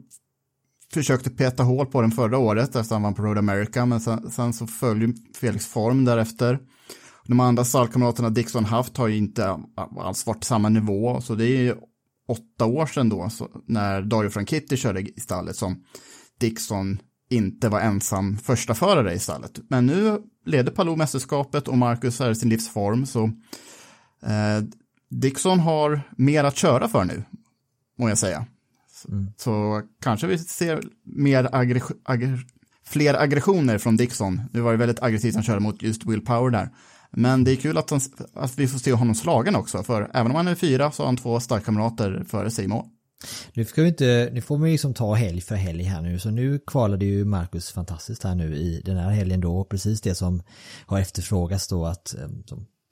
[0.93, 4.31] försökte peta hål på den förra året efter han vann på Road America, men sen,
[4.31, 6.59] sen så följer Felix form därefter.
[7.27, 9.59] De andra stallkamraterna Dixon haft har ju inte
[9.97, 11.75] alls varit samma nivå, så det är ju
[12.27, 15.83] åtta år sedan då, så, när Dario Franchitti körde i stallet, som
[16.39, 16.99] Dixon
[17.29, 19.59] inte var ensam första förare i stallet.
[19.69, 23.23] Men nu leder Palou mästerskapet och Marcus är i sin livsform, så
[24.23, 24.63] eh,
[25.09, 27.23] Dixon har mer att köra för nu,
[27.97, 28.45] må jag säga.
[29.09, 29.33] Mm.
[29.37, 32.39] Så kanske vi ser mer aggre aggre
[32.85, 34.41] fler aggressioner från Dixon.
[34.51, 36.69] Nu var det väldigt aggressivt han körde mot just Will Power där.
[37.11, 38.01] Men det är kul att, han,
[38.33, 41.07] att vi får se honom slagen också, för även om han är fyra så har
[41.07, 42.85] han två starkkamrater före sig i mål.
[43.53, 46.19] Nu, ska vi inte, nu får man ju liksom ta helg för helg här nu,
[46.19, 50.15] så nu kvalade ju Marcus fantastiskt här nu i den här helgen då, precis det
[50.15, 50.43] som
[50.85, 52.27] har efterfrågats då att eh,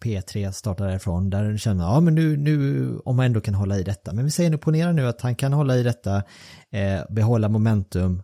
[0.03, 3.79] P3 startar därifrån, där känner man, ja men nu, nu, om man ändå kan hålla
[3.79, 6.23] i detta, men vi säger nu, ponera nu att han kan hålla i detta,
[6.71, 8.23] eh, behålla momentum,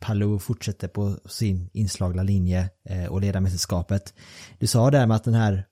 [0.00, 4.14] Palou fortsätter på sin inslagna linje eh, och leda mästerskapet.
[4.58, 5.64] Du sa där med att den här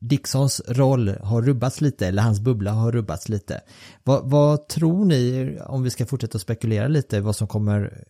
[0.00, 3.60] Dixons roll har rubbats lite, eller hans bubbla har rubbats lite.
[4.04, 8.04] Vad, vad, tror ni, om vi ska fortsätta spekulera lite, vad som kommer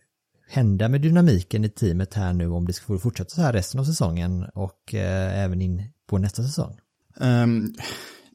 [0.49, 3.85] hända med dynamiken i teamet här nu om det ska fortsätta så här resten av
[3.85, 6.77] säsongen och eh, även in på nästa säsong?
[7.15, 7.75] Um,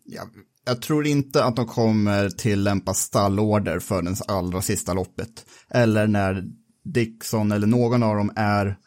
[0.04, 0.22] ja,
[0.64, 5.46] jag tror inte att de kommer tillämpa stallorder för den allra sista loppet.
[5.70, 6.44] Eller när
[6.84, 8.78] Dixon eller någon av dem är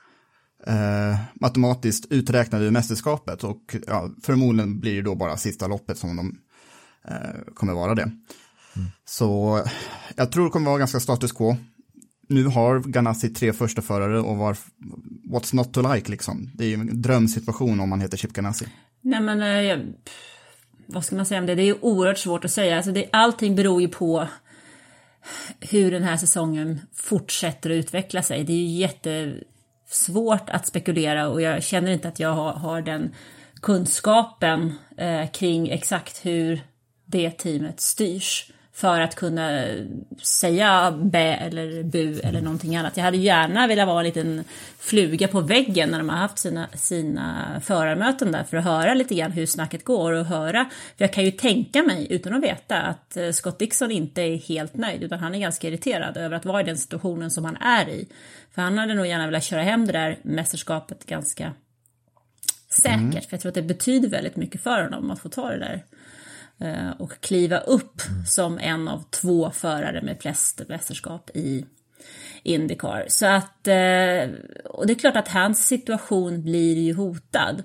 [0.67, 3.43] eh, matematiskt uträknade ur mästerskapet.
[3.43, 6.37] Och ja, förmodligen blir det då bara sista loppet som de
[7.07, 8.11] eh, kommer vara det.
[9.05, 9.61] Så
[10.15, 11.57] jag tror det kommer vara ganska status quo.
[12.27, 14.57] Nu har Ganassi tre första förare och var,
[15.29, 16.51] what's not to like liksom.
[16.53, 18.65] Det är ju en drömsituation om man heter Chip Ganassi.
[19.01, 19.77] Nej men, eh,
[20.85, 21.55] vad ska man säga om det?
[21.55, 22.77] Det är ju oerhört svårt att säga.
[22.77, 24.27] Alltså det, allting beror ju på
[25.59, 28.43] hur den här säsongen fortsätter att utveckla sig.
[28.43, 33.15] Det är ju jättesvårt att spekulera och jag känner inte att jag har, har den
[33.61, 36.61] kunskapen eh, kring exakt hur
[37.05, 39.65] det teamet styrs för att kunna
[40.21, 42.97] säga bä eller bu eller någonting annat.
[42.97, 44.43] Jag hade gärna velat vara en liten
[44.79, 49.15] fluga på väggen när de har haft sina, sina förarmöten där för att höra lite
[49.15, 50.69] grann hur snacket går och höra.
[50.97, 54.37] För jag kan ju tänka mig, utan att veta, att eh, Scott Dixon inte är
[54.37, 57.57] helt nöjd utan han är ganska irriterad över att vara i den situationen som han
[57.57, 58.07] är i.
[58.51, 61.53] För han hade nog gärna velat köra hem det där mästerskapet ganska
[62.69, 63.29] säkert.
[63.29, 65.83] För jag tror att det betyder väldigt mycket för honom att få ta det där
[66.97, 71.65] och kliva upp som en av två förare med flest mästerskap i
[72.43, 73.05] Indycar.
[73.07, 74.29] Så att, eh,
[74.65, 77.63] och det är klart att hans situation blir ju hotad.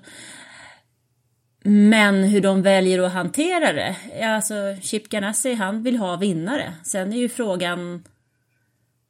[1.65, 6.73] Men hur de väljer att hantera det, alltså Chip Ganassi han vill ha vinnare.
[6.83, 8.03] Sen är ju frågan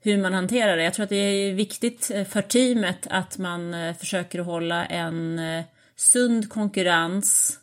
[0.02, 0.84] hur man hanterar det.
[0.84, 5.40] Jag tror att det är viktigt eh, för teamet att man eh, försöker hålla en
[5.40, 5.64] eh,
[5.96, 7.60] sund konkurrens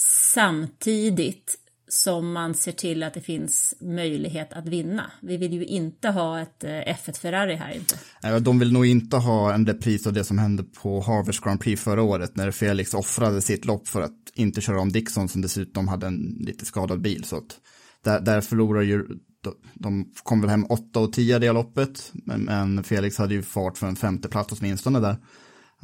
[0.00, 1.58] samtidigt
[1.88, 5.10] som man ser till att det finns möjlighet att vinna.
[5.20, 8.40] Vi vill ju inte ha ett eh, F1 Ferrari här inte.
[8.40, 11.82] De vill nog inte ha en repris av det som hände på Harvest Grand Prix
[11.82, 15.88] förra året när Felix offrade sitt lopp för att inte köra om Dixon som dessutom
[15.88, 17.24] hade en lite skadad bil.
[17.24, 17.60] Så att
[18.04, 19.06] där, där förlorar ju,
[19.42, 23.42] de, de kom väl hem 8 och 10 det loppet, men, men Felix hade ju
[23.42, 25.16] fart för en femte plats åtminstone där.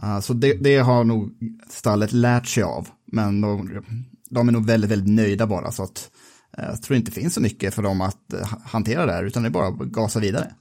[0.03, 1.31] Uh, så det, det har nog
[1.68, 3.85] stallet lärt sig av, men de,
[4.31, 6.11] de är nog väldigt, väldigt nöjda bara så att
[6.59, 9.25] eh, jag tror inte det finns så mycket för dem att eh, hantera det här,
[9.25, 10.55] utan det är bara att gasa vidare.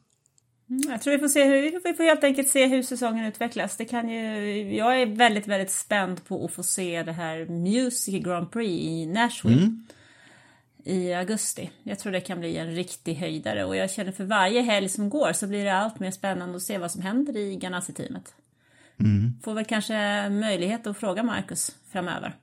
[0.70, 3.78] Mm, Jag tror vi får, se hur, vi får helt enkelt se hur säsongen utvecklas.
[3.78, 8.24] Det kan ju, jag är väldigt, väldigt spänd på att få se det här Music
[8.24, 9.72] Grand Prix i Nashville
[10.86, 11.72] i augusti.
[11.84, 15.10] Jag tror det kan bli en riktig höjdare och jag känner för varje helg som
[15.10, 18.34] går så blir det allt mer spännande att se vad som händer i Ganassi-teamet.
[19.44, 22.36] Får väl kanske möjlighet att fråga Marcus framöver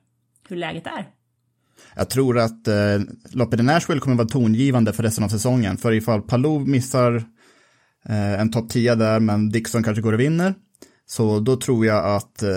[0.49, 1.07] hur läget är.
[1.95, 2.99] Jag tror att eh,
[3.31, 5.77] loppet i Nashville kommer vara tongivande för resten av säsongen.
[5.77, 7.15] För ifall Palou missar
[8.05, 10.53] eh, en topp 10 där, men Dixon kanske går och vinner.
[11.05, 12.49] Så då tror jag att eh,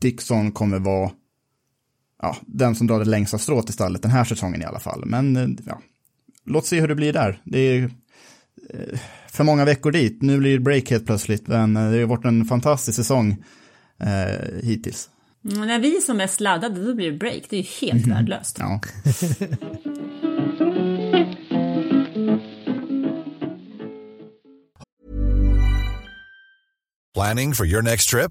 [0.00, 1.10] Dixon kommer vara
[2.22, 5.02] ja, den som drar det längsta strået i stallet den här säsongen i alla fall.
[5.06, 5.80] Men eh, ja,
[6.44, 7.40] låt se hur det blir där.
[7.44, 7.82] Det är
[8.70, 8.98] eh,
[9.36, 10.22] för många veckor dit.
[10.22, 13.44] Nu blir det break helt plötsligt, men eh, det har varit en fantastisk säsong
[14.00, 15.10] eh, hittills.
[15.50, 18.06] Mm, när vi är som mest laddade då blir det break, det är ju helt
[18.06, 18.56] värdelöst.
[18.60, 18.80] Ja.
[27.14, 28.30] Planning for your next trip?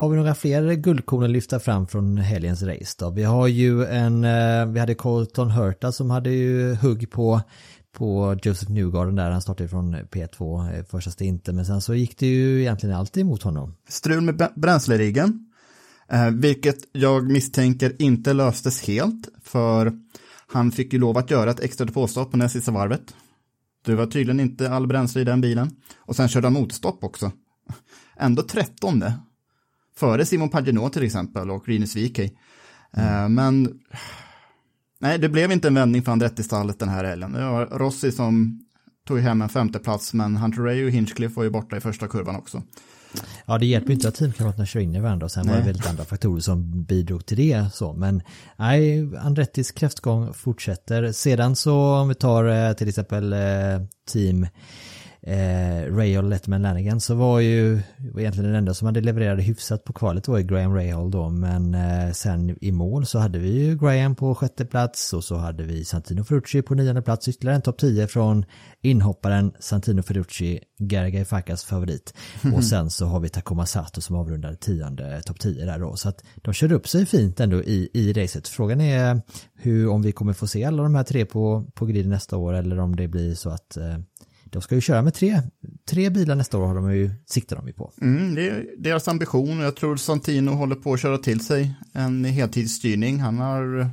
[0.00, 3.10] Har vi några fler guldkorn att lyfta fram från helgens race då?
[3.10, 7.40] Vi har ju en, eh, vi hade Colton Hurta som hade ju hugg på,
[7.92, 12.18] på Joseph Newgarden där, han startade från P2 eh, första stinten, men sen så gick
[12.18, 13.76] det ju egentligen alltid emot honom.
[13.88, 15.46] strul med bränsleriggen,
[16.08, 19.92] eh, vilket jag misstänker inte löstes helt, för
[20.46, 23.14] han fick ju lov att göra ett extra depåstopp på näst sista varvet.
[23.84, 25.70] Det var tydligen inte all bränsle i den bilen.
[25.98, 27.32] Och sen körde han motstopp också.
[28.16, 29.14] Ändå trettonde.
[30.00, 32.30] Före Simon Paginot till exempel och Rinus Wikey.
[32.96, 33.80] Eh, men
[34.98, 37.32] nej, det blev inte en vändning för Andretti-stallet den här helgen.
[37.32, 38.60] Det var Rossi som
[39.06, 42.36] tog hem en femteplats, men Hunter Ray och Hinchcliffe var ju borta i första kurvan
[42.36, 42.62] också.
[43.46, 45.66] Ja, det hjälper inte att teamkamraterna kör in i varandra och sen var det Nej.
[45.66, 47.66] väldigt andra faktorer som bidrog till det.
[47.72, 47.92] Så.
[47.92, 48.22] Men
[48.56, 51.12] nej, Andrettis kräftgång fortsätter.
[51.12, 53.38] Sedan så om vi tar eh, till exempel eh,
[54.12, 54.46] team
[55.22, 57.80] eh, Rahal Letterman Lanigan så var ju
[58.12, 61.28] var egentligen den enda som hade levererat hyfsat på kvalet var ju Graham Rahal då
[61.28, 65.36] men eh, sen i mål så hade vi ju Graham på sjätte plats och så
[65.36, 68.44] hade vi Santino Ferrucci på nionde plats ytterligare en topp 10 från
[68.82, 72.14] inhopparen Santino Ferrucci, Gergay Fakas favorit
[72.54, 76.08] och sen så har vi Takuma Sato som avrundar tionde topp 10 där då så
[76.08, 78.48] att de körde upp sig fint ändå i, i racet.
[78.48, 79.22] Frågan är
[79.54, 82.52] hur om vi kommer få se alla de här tre på, på griden nästa år
[82.52, 83.98] eller om det blir så att eh,
[84.50, 85.42] de ska ju köra med tre,
[85.90, 87.92] tre bilar nästa år har de ju, siktar de ju på.
[88.00, 91.74] Mm, det är deras ambition och jag tror Santino håller på att köra till sig
[91.92, 93.20] en heltidsstyrning.
[93.20, 93.90] Han har,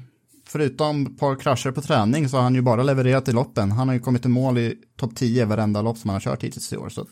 [0.48, 3.72] förutom ett par krascher på träning, så har han ju bara levererat i loppen.
[3.72, 6.44] Han har ju kommit i mål i topp 10 varenda lopp som han har kört
[6.44, 6.90] hittills i år.
[6.90, 7.08] Så.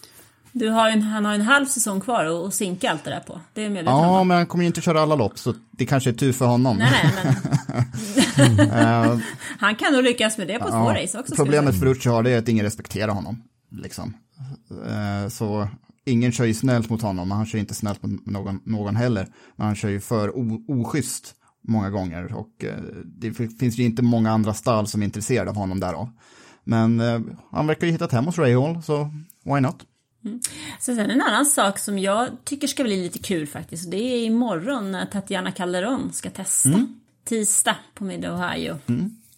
[0.58, 3.20] Du har en, han har en halv säsong kvar och, och sinka allt det där
[3.20, 3.42] på.
[3.54, 6.10] Det är medveten Ja, men han kommer ju inte köra alla lopp, så det kanske
[6.10, 6.78] är tur för honom.
[6.78, 7.36] Nej, nej,
[8.38, 9.18] men Eh,
[9.60, 11.36] han kan nog lyckas med det på två Ja, race också.
[11.36, 13.44] Problemet jag för Rucci har det är att ingen respekterar honom.
[13.72, 14.14] Liksom.
[14.88, 15.68] Eh, Så
[16.06, 19.28] ingen kör ju snällt mot honom, men han kör inte snällt mot någon, någon heller.
[19.56, 20.32] Men han kör ju för
[20.72, 21.34] oschysst
[21.68, 22.74] många gånger och eh,
[23.06, 26.10] det finns ju inte många andra stall som är intresserade av honom därav.
[26.64, 27.00] Men
[27.52, 29.12] han verkar ju hittat hem hos Rahal, så
[29.44, 29.76] why not?
[30.80, 33.92] Så sen en annan sak som jag tycker ska bli lite kul faktiskt.
[33.92, 36.70] Det är imorgon när Tatiana Calderon ska testa.
[36.70, 37.00] Mm.
[37.24, 38.80] Tisdag på Mid Ohio.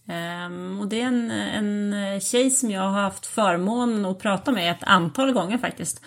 [0.07, 4.71] Ehm, och det är en, en tjej som jag har haft förmånen att prata med
[4.71, 6.01] ett antal gånger faktiskt.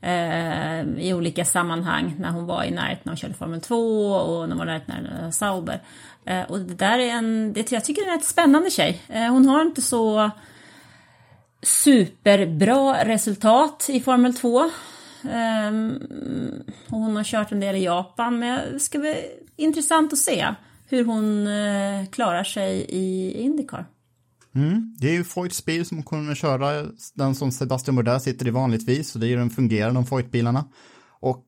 [0.00, 4.48] Ehm, I olika sammanhang när hon var i närheten när hon körde Formel 2 och
[4.48, 5.82] när hon var i närheten när Sauber.
[6.24, 9.02] Ehm, och det där är en, det, jag tycker det är en spännande tjej.
[9.08, 10.30] Ehm, hon har inte så
[11.62, 14.58] superbra resultat i Formel 2.
[14.58, 14.70] Um,
[15.30, 16.00] ehm,
[16.88, 19.16] hon har kört en del i Japan, men det ska bli
[19.56, 20.54] intressant att se
[20.88, 23.86] hur hon uh, klarar sig i Indycar.
[24.54, 24.96] Mm.
[24.98, 29.10] Det är ju Foyts bil som kommer köra den som Sebastian Bourdais sitter i vanligtvis,
[29.10, 30.64] så det är ju den fungerande de Foyt-bilarna.
[31.20, 31.44] Och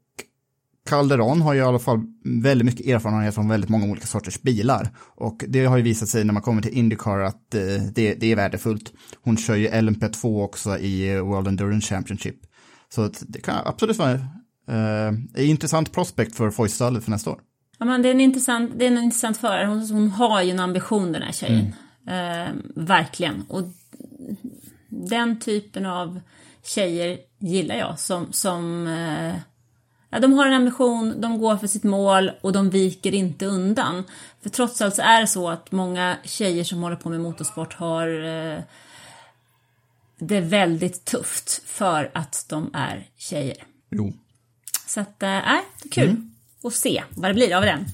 [0.88, 4.88] Calderon har ju i alla fall väldigt mycket erfarenhet från väldigt många olika sorters bilar.
[4.98, 7.60] Och det har ju visat sig när man kommer till Indycar att eh,
[7.94, 8.92] det, det är värdefullt.
[9.22, 12.36] Hon kör ju LMP2 också i eh, World Endurance Championship.
[12.88, 17.40] Så det kan absolut vara eh, en intressant prospect för Foyt-stallet för nästa år.
[17.78, 19.66] Ja, men det, är en intressant, det är en intressant förare.
[19.66, 21.74] Hon, hon har ju en ambition den här tjejen.
[22.06, 23.44] Ehm, verkligen.
[23.48, 23.62] Och
[24.88, 26.20] den typen av
[26.62, 29.34] tjejer gillar jag som, som eh,
[30.14, 34.04] ja, de har en ambition, de går för sitt mål och de viker inte undan.
[34.42, 37.74] För trots allt så är det så att många tjejer som håller på med motorsport
[37.74, 38.58] har eh,
[40.18, 43.56] det väldigt tufft för att de är tjejer.
[43.90, 44.12] Jo.
[44.86, 46.16] Så att, äh, det är kul
[46.64, 47.84] att se vad det blir av den.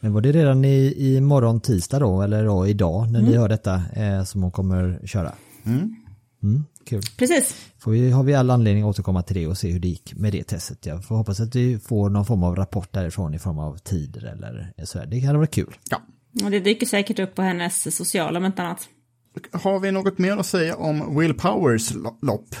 [0.00, 3.48] Men var det redan i, i morgon tisdag då, eller då idag när ni hör
[3.48, 5.32] detta, eh, som hon kommer köra?
[5.66, 5.96] Mm,
[6.88, 7.02] kul.
[7.16, 7.54] Precis.
[7.78, 10.14] Får vi, har vi all anledning att återkomma till det och se hur det gick
[10.14, 10.86] med det testet.
[10.86, 14.24] Jag får hoppas att vi får någon form av rapport därifrån i form av tider
[14.24, 14.98] eller så.
[14.98, 15.06] Här.
[15.06, 15.74] Det hade varit kul.
[15.90, 16.02] Ja.
[16.44, 18.88] Och det dyker säkert upp på hennes sociala om inte annat.
[19.52, 22.54] Har vi något mer att säga om Will Powers lo- lopp?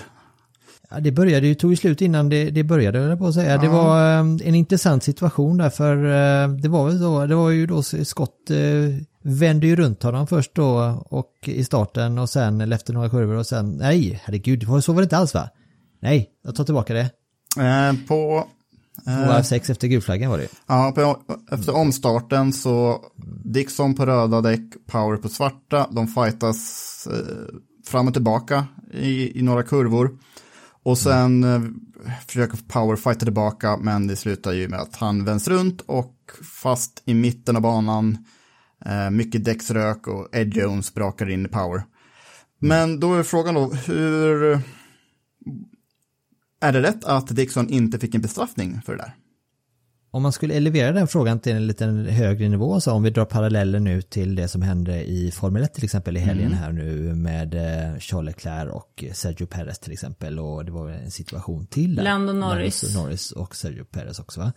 [0.90, 3.58] Ja, det började ju, tog ju slut innan det, det började, jag på att säga.
[3.58, 7.50] Det var eh, en intressant situation där, för eh, det var väl då, det var
[7.50, 8.56] ju då Scott eh,
[9.28, 13.46] vände ju runt honom först då och i starten och sen efter några kurvor och
[13.46, 15.48] sen, nej, herregud, så var det inte alls va?
[16.02, 17.10] Nej, jag tar tillbaka det.
[17.58, 18.46] Eh, på
[19.04, 20.48] Två av sex efter gulflaggan var det.
[20.66, 21.16] Ja, på,
[21.52, 23.04] efter omstarten så
[23.44, 25.88] Dixon på röda däck, Power på svarta.
[25.90, 27.54] De fightas eh,
[27.86, 30.18] fram och tillbaka i, i några kurvor.
[30.82, 31.60] Och sen eh,
[32.26, 36.14] försöker Power fighta tillbaka, men det slutar ju med att han vänds runt och
[36.62, 38.18] fast i mitten av banan.
[38.88, 41.82] Eh, mycket däcksrök och Ed Jones brakar in i Power.
[42.58, 44.60] Men då är frågan då, hur...
[46.60, 49.14] Är det rätt att Dixon inte fick en bestraffning för det där?
[50.10, 53.24] Om man skulle elevera den frågan till en liten högre nivå, så om vi drar
[53.24, 57.14] paralleller nu till det som hände i Formel 1 till exempel i helgen här nu
[57.14, 61.96] med eh, Charles Leclerc och Sergio Perez till exempel och det var en situation till
[61.96, 62.02] där.
[62.02, 62.94] Lando Norris.
[62.94, 64.52] Norris och Sergio Perez också va?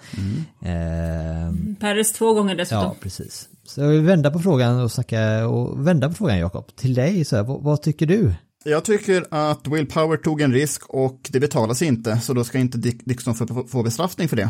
[0.65, 2.83] Ehm, Paris två gånger dessutom.
[2.83, 3.49] ja, precis.
[3.63, 6.75] Så vi vända på frågan och snacka och vända på frågan Jakob.
[6.75, 8.33] Till dig, så här, vad, vad tycker du?
[8.63, 12.57] Jag tycker att Will Power tog en risk och det betalas inte, så då ska
[12.57, 14.49] inte Dixon få, få bestraffning för det.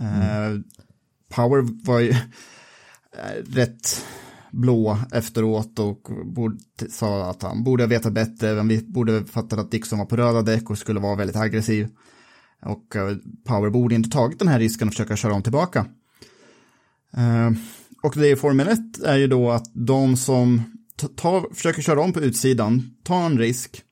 [0.00, 0.64] Mm.
[1.28, 4.04] Power var ju eh, rätt
[4.50, 6.56] blå efteråt och borde,
[6.90, 10.06] sa att han borde ha vetat bättre, men vi borde ha fattat att Dixon var
[10.06, 11.88] på röda däck och skulle vara väldigt aggressiv.
[12.62, 15.86] Och eh, Power borde inte tagit den här risken och försöka köra om tillbaka.
[18.02, 20.62] Och det i Formel 1 är ju då att de som
[21.16, 23.82] tar, försöker köra om på utsidan, tar en risk,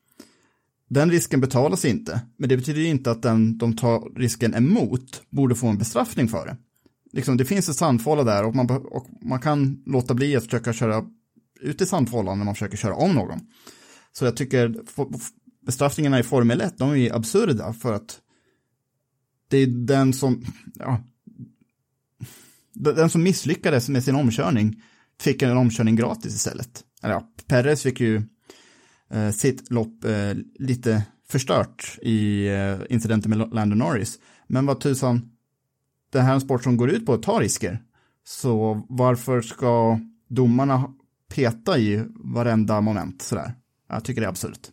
[0.88, 5.54] den risken betalas inte, men det betyder inte att den de tar risken emot borde
[5.54, 6.56] få en bestraffning för det.
[7.12, 10.72] Liksom, det finns ett sandfålla där och man, och man kan låta bli att försöka
[10.72, 11.04] köra
[11.60, 13.40] ut i sandfållan när man försöker köra om någon.
[14.12, 14.74] Så jag tycker
[15.66, 18.20] bestraffningarna i Formel 1, de är absurda för att
[19.48, 21.00] det är den som, ja,
[22.72, 24.82] den som misslyckades med sin omkörning
[25.20, 26.84] fick en omkörning gratis istället.
[27.02, 28.22] Eller ja, Perez fick ju
[29.32, 34.18] sitt lopp eh, lite förstört i eh, incidenten med Lando Norris.
[34.46, 35.30] Men vad tusan,
[36.12, 37.82] det här är en sport som går ut på att ta risker.
[38.24, 40.90] Så varför ska domarna
[41.34, 43.54] peta i varenda moment sådär?
[43.88, 44.68] Jag tycker det är absurt.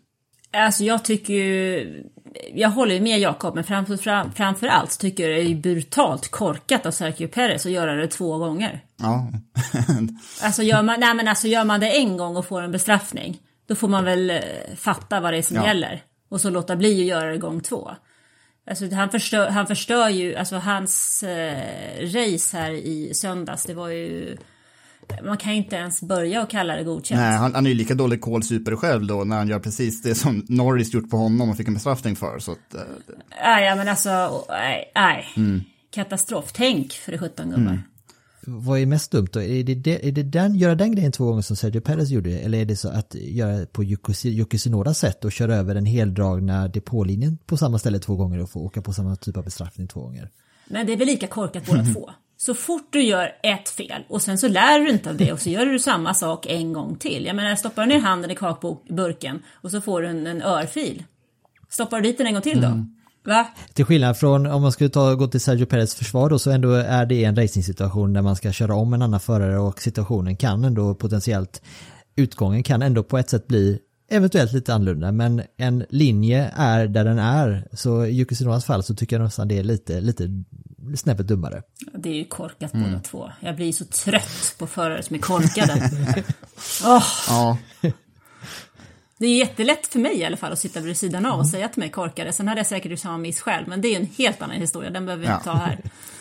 [0.51, 2.03] Alltså jag tycker ju,
[2.53, 5.55] jag håller ju med Jakob, men framför, fram, framför allt så tycker jag det är
[5.55, 8.83] brutalt korkat av Sergio Perez att göra det två gånger.
[8.97, 9.31] Ja,
[10.43, 13.37] Alltså gör man, nej men alltså gör man det en gång och får en bestraffning,
[13.73, 14.37] då får man väl eh,
[14.75, 15.67] fatta vad det är som Ja.
[15.67, 16.03] gäller.
[16.29, 17.91] Och så låta bli att göra det gång två.
[18.69, 23.89] Alltså han förstör, han förstör ju, alltså hans eh, race här i söndags, det var
[23.89, 24.37] ju,
[25.23, 27.21] man kan inte ens börja och kalla det godkänt.
[27.21, 30.15] nej, han, han är ju lika dålig kolsuper själv då när han gör precis det
[30.15, 32.39] som Norris gjort på honom och fick en bestraffning för.
[32.39, 32.81] Så att, eh,
[33.43, 35.25] Nej, ja, men alltså, nej, nej.
[35.37, 35.61] Mm.
[35.91, 36.51] Katastrof.
[36.53, 37.79] Tänk för det 17 gubbar.
[38.47, 39.41] Vad är mest dumt då?
[39.41, 42.39] Är det, det, är det den, göra den grejen två gånger som Sergio Perez gjorde?
[42.39, 46.67] Eller är det så att göra på Yuki Tsunodas sätt och köra över den heldragna
[46.67, 50.01] depålinjen på samma ställe två gånger och få åka på samma typ av bestraffning två
[50.01, 50.29] gånger?
[50.67, 52.09] Men det är väl lika korkat båda två.
[52.37, 55.39] Så fort du gör ett fel och sen så lär du inte av det och
[55.39, 57.25] så gör du samma sak en gång till.
[57.25, 61.03] Jag menar, stoppar du ner handen i kakburken och så får du en, en örfil.
[61.69, 62.85] Stoppar du dit den en gång till då?
[63.25, 63.47] Va?
[63.73, 66.71] Till skillnad från om man skulle ta, gå till Sergio Perez försvar då så ändå
[66.71, 70.65] är det en racingsituation där man ska köra om en annan förare och situationen kan
[70.65, 71.61] ändå potentiellt,
[72.15, 77.05] utgången kan ändå på ett sätt bli eventuellt lite annorlunda men en linje är där
[77.05, 80.43] den är så i Yuki Tsunodas fall så tycker jag nästan det är lite, lite
[80.95, 81.61] snäppet dummare.
[81.97, 83.31] Det är ju korkat båda två.
[83.39, 85.73] Jag blir så trött på förare som är korkade.
[86.85, 87.57] Åh, ja,
[89.23, 91.67] det är jättelätt för mig i alla fall att sitta vid sidan av och säga
[91.69, 92.33] till mig korkade.
[92.33, 94.89] Sen hade jag säkert gjort samma miss själv, men det är en helt annan historia.
[94.89, 95.53] Den behöver vi inte Ja.
[95.53, 95.79] ta här.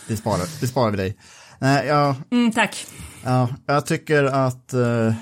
[0.08, 1.16] det sparar, det sparar vi dig.
[1.58, 2.86] Nej, jag, Mm, tack.
[3.24, 5.14] Ja, jag tycker att eh,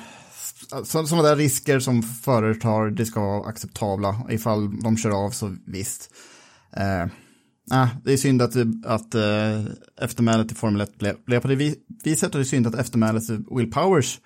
[0.85, 4.21] så, sådana där risker som förare tar, det ska vara acceptabla.
[4.31, 6.11] Ifall de kör av så visst.
[6.77, 7.07] Eh,
[7.71, 8.55] ah, det är synd att,
[8.87, 9.65] att eh,
[10.01, 12.75] eftermälet i Formel 1 blev, blev på det vi- viset och det är synd att
[12.75, 14.19] eftermälet i Will Powers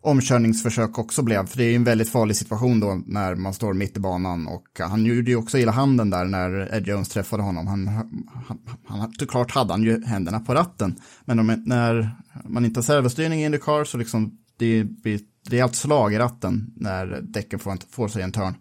[0.00, 3.74] omkörningsförsök också blev, för det är ju en väldigt farlig situation då när man står
[3.74, 7.42] mitt i banan och han gjorde ju också illa handen där när Ed Jones träffade
[7.42, 7.66] honom.
[7.66, 12.10] Han, han, han, såklart hade han ju händerna på ratten, men om, när
[12.44, 17.20] man inte har servostyrning i Indycar så liksom det blir rejält slag i ratten när
[17.22, 18.54] däcken får, får sig en törn.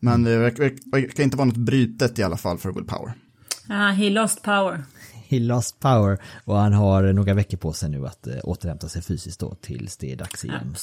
[0.00, 3.14] Men det verkar, inte vara något brutet i alla fall för Will Power.
[3.70, 4.84] Uh, he lost power.
[5.28, 9.02] He lost power och han har några veckor på sig nu att eh, återhämta sig
[9.02, 10.76] fysiskt då tills det är dags igen.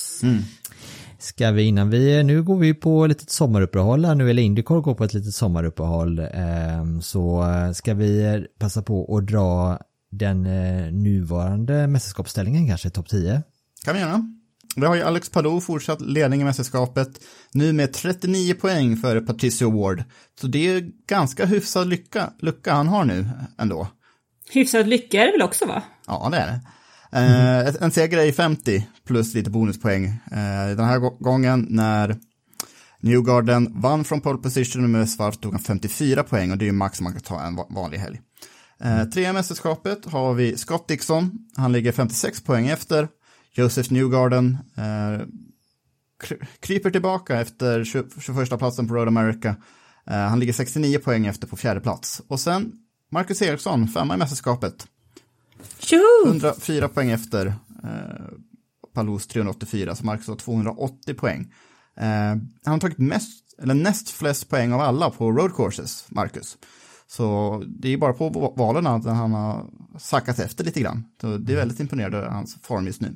[1.19, 4.81] Ska vi innan vi, nu går vi på ett litet sommaruppehåll här nu, eller Indycar
[4.81, 9.79] går på ett litet sommaruppehåll, ehm, så eh, ska vi passa på att dra
[10.11, 13.41] den eh, nuvarande mästerskapsställningen kanske, topp 10.
[13.85, 14.25] Kan vi göra.
[14.75, 17.09] Vi har ju Alex Palou fortsatt ledning i mästerskapet,
[17.53, 20.03] nu med 39 poäng före Patricio Ward.
[20.41, 23.87] Så det är ganska hyfsad lycka, lucka han har nu ändå.
[24.51, 25.83] Hyfsad lycka är det väl också va?
[26.07, 26.61] Ja, det är det.
[27.11, 30.05] Eh, en seger är 50 plus lite bonuspoäng.
[30.05, 32.15] Eh, den här gången när
[32.99, 36.71] Newgarden vann från pole position med svart tog han 54 poäng och det är ju
[36.71, 38.21] max man kan ta en vanlig helg.
[38.83, 43.07] Eh, trea mästerskapet har vi Scott Dixon, han ligger 56 poäng efter.
[43.53, 45.25] Joseph Newgarden eh,
[46.59, 47.83] kryper tillbaka efter
[48.21, 49.55] 21 platsen på Road America.
[50.07, 52.21] Eh, han ligger 69 poäng efter på fjärde plats.
[52.27, 52.71] Och sen
[53.11, 54.87] Marcus Eriksson, femma i mästerskapet.
[55.79, 56.27] Tjoho!
[56.27, 57.45] 104 poäng efter
[57.83, 58.25] eh,
[58.93, 61.53] Palous 384, så Marcus har 280 poäng.
[61.97, 62.41] Eh, han
[62.73, 66.57] har tagit mest, eller näst flest poäng av alla på road courses, Marcus.
[67.07, 69.65] Så det är bara på va- valen att han har
[69.99, 71.03] sackat efter lite grann.
[71.21, 73.15] Så det är väldigt imponerande hans form just nu.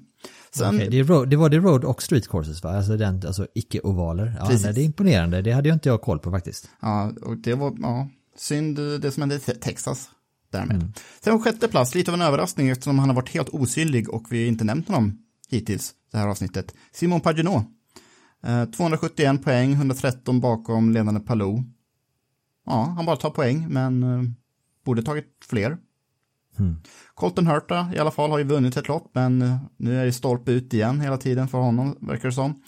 [0.56, 2.78] Sen, Okej, det, road, det var det road och street courses va?
[2.78, 4.36] Alltså, den, alltså icke-ovaler.
[4.40, 6.70] Ja, nej, det är imponerande, det hade jag inte jag koll på faktiskt.
[6.82, 10.10] Ja, och det var ja, synd eh, det som hände i Te- Texas
[10.52, 11.00] därmed.
[11.22, 14.32] Sen på sjätte plats, lite av en överraskning eftersom han har varit helt osynlig och
[14.32, 15.18] vi inte nämnt honom
[15.50, 16.74] hittills det här avsnittet.
[16.92, 17.64] Simon Pagenaud.
[18.44, 21.64] Eh, 271 poäng, 113 bakom ledande Palou.
[22.66, 24.24] Ja, han bara tar poäng, men eh,
[24.86, 25.78] borde tagit fler.
[27.14, 30.52] Colton Hurta i alla fall har ju vunnit ett lopp, men nu är det stolpe
[30.52, 32.62] ut igen hela tiden för honom, verkar det som.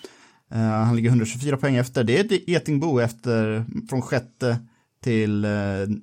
[0.49, 2.03] Han ligger 124 poäng efter.
[2.03, 4.59] Det är Getingbo efter, från sjätte
[5.01, 5.51] till eh,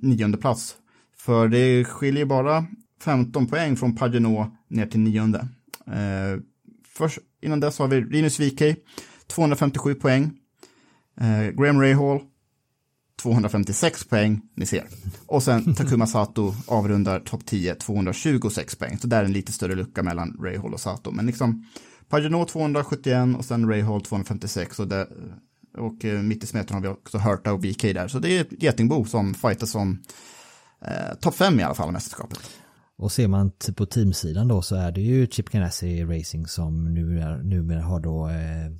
[0.01, 0.76] nionde plats.
[1.16, 2.66] För det skiljer bara
[3.01, 5.49] 15 poäng från Pagenot ner till nionde.
[5.86, 6.40] Eh,
[6.86, 8.76] först, innan dess har vi Rinus Wikey,
[9.26, 10.32] 257 poäng.
[11.20, 12.20] Eh, Graham Rahal,
[13.22, 14.84] 256 poäng, ni ser.
[15.26, 18.99] Och sen Takuma Sato avrundar topp 10, 226 poäng.
[18.99, 21.11] Så där är en lite större lucka mellan Rahal och Sato.
[21.11, 21.66] Men liksom
[22.09, 24.78] Pagenot 271 och sen Rahal 256.
[24.78, 25.09] Och, det,
[25.79, 28.09] och eh, mitt i smeten har vi också Hurta och BK där.
[28.09, 30.03] Så det är ett getingbo som fightas om
[30.87, 32.39] eh, topp 5 i alla fall i mästerskapet.
[32.97, 37.20] Och ser man på teamsidan då så är det ju Chip Ganassi Racing som nu
[37.20, 38.70] är, numera har då eh,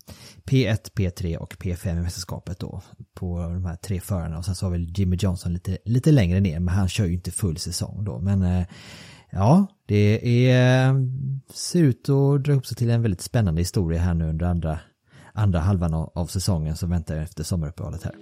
[0.45, 2.82] P1, P3 och P5 i mästerskapet då
[3.14, 6.40] på de här tre förarna och sen så har väl Jimmy Johnson lite, lite längre
[6.40, 8.66] ner men han kör ju inte full säsong då men eh,
[9.30, 10.95] ja det är, eh,
[11.55, 14.80] ser ut att dra ihop sig till en väldigt spännande historia här nu under andra,
[15.35, 18.14] andra halvan av, säsongen som väntar efter sommaruppehållet här.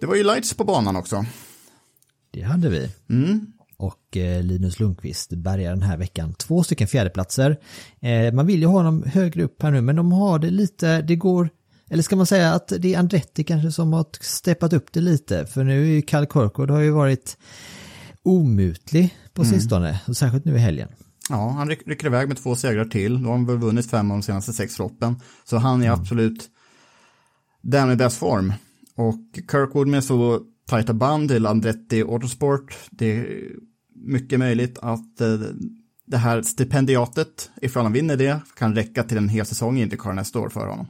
[0.00, 1.24] Det var ju lights på banan också.
[2.30, 2.90] Det hade vi.
[3.10, 3.46] Mm.
[3.76, 7.56] och eh, Linus Lundqvist bärgar den här veckan två stycken fjärdeplatser.
[8.00, 11.02] Eh, man vill ju ha dem högre upp här nu men de har det lite,
[11.02, 11.50] det går,
[11.90, 15.46] eller ska man säga att det är Andretti kanske som har steppat upp det lite
[15.46, 17.36] för nu är ju Kalle Korkod har ju varit
[18.24, 20.88] omutlig på sistone, och särskilt nu i helgen.
[21.28, 23.22] Ja, han ryck, rycker iväg med två segrar till.
[23.22, 25.20] Då har han väl vunnit fem av de senaste sex loppen.
[25.44, 26.50] Så han är absolut
[27.60, 28.52] den med bäst form.
[28.96, 29.20] Och
[29.50, 32.76] Kirkwood med så tajta band till Andretti Autosport.
[32.90, 33.50] Det är
[33.94, 35.38] mycket möjligt att eh,
[36.06, 40.12] det här stipendiatet, ifall han vinner det, kan räcka till en hel säsong i Indycar
[40.12, 40.86] nästa år för honom.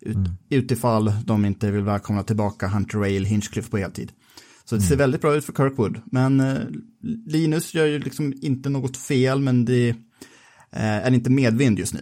[0.00, 0.16] Ut,
[0.50, 4.12] Utifall de inte vill välkomna tillbaka Hunter Rail Hinchcliffe på heltid.
[4.64, 6.00] Så det ser väldigt bra ut för Kirkwood.
[6.04, 6.60] Men eh,
[7.26, 9.96] Linus gör ju liksom inte något fel, men det eh,
[11.06, 12.00] är inte medvind just nu.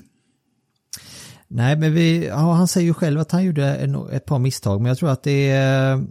[1.52, 4.80] Nej, men vi, ja, han säger ju själv att han gjorde en, ett par misstag,
[4.80, 6.06] men jag tror att det är,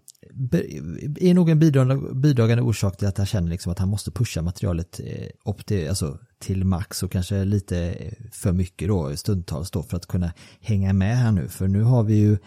[1.20, 4.42] är nog en bidragande, bidragande orsak till att han känner liksom att han måste pusha
[4.42, 7.96] materialet eh, upp till, alltså, till max och kanske lite
[8.32, 10.32] för mycket då stundtals då för att kunna
[10.62, 11.48] hänga med här nu.
[11.48, 12.38] För nu har vi ju,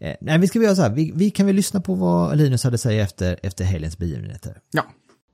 [0.00, 2.64] eh, nej vi ska göra så här, vi, vi kan väl lyssna på vad Linus
[2.64, 4.56] hade att säga efter, efter helgens begivenheter.
[4.70, 4.82] Ja,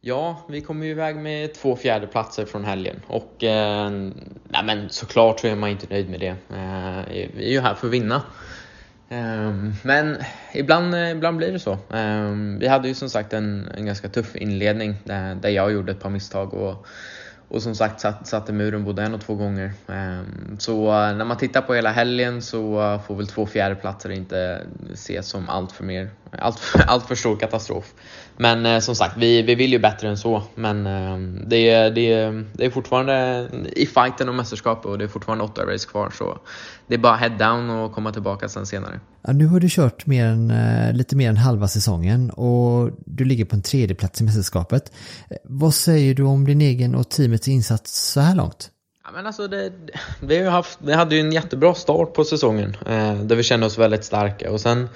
[0.00, 3.90] Ja, vi kom ju iväg med två fjärdeplatser från helgen och eh,
[4.48, 6.28] nej, men såklart så är man inte nöjd med det.
[6.28, 8.22] Eh, vi är ju här för att vinna.
[9.08, 9.52] Eh,
[9.82, 10.16] men
[10.54, 11.72] ibland, eh, ibland blir det så.
[11.72, 15.92] Eh, vi hade ju som sagt en, en ganska tuff inledning där, där jag gjorde
[15.92, 16.86] ett par misstag och,
[17.48, 19.72] och som sagt satt, satte muren både en och två gånger.
[19.88, 24.10] Ehm, så eh, när man tittar på hela helgen så eh, får väl två fjärdeplatser
[24.10, 27.84] inte ses som allt för, mer, allt, allt för stor katastrof.
[28.36, 30.42] Men eh, som sagt, vi, vi vill ju bättre än så.
[30.54, 35.04] Men eh, det, är- det, är- det är fortfarande i fighten om mästerskapet och det
[35.04, 36.10] är fortfarande åtta race kvar.
[36.18, 36.38] Så
[36.86, 39.00] det är bara head down och komma tillbaka sen senare.
[39.26, 43.24] Ja, nu har du kört mer än, eh, lite mer än halva säsongen och du
[43.24, 44.92] ligger på en tredje plats i mästerskapet.
[45.30, 48.70] Eh, Vad säger du om din egen och teamets insats så här långt?
[49.04, 49.72] Ja, men alltså det,
[50.22, 53.66] vi, har haft, vi hade ju en jättebra start på säsongen eh, där vi kände
[53.66, 54.88] oss väldigt starka och sen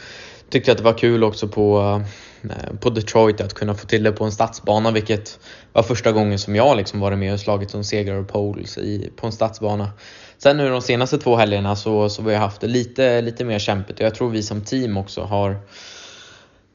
[0.51, 2.01] tyckte att det var kul också på,
[2.43, 5.39] eh, på Detroit att kunna få till det på en stadsbana vilket
[5.73, 9.11] var första gången som jag liksom varit med och slagit som segrar och poles i,
[9.17, 9.91] på en stadsbana.
[10.39, 13.59] Sen nu de senaste två helgerna så, så har vi haft det lite, lite mer
[13.59, 15.57] kämpigt och jag tror vi som team också har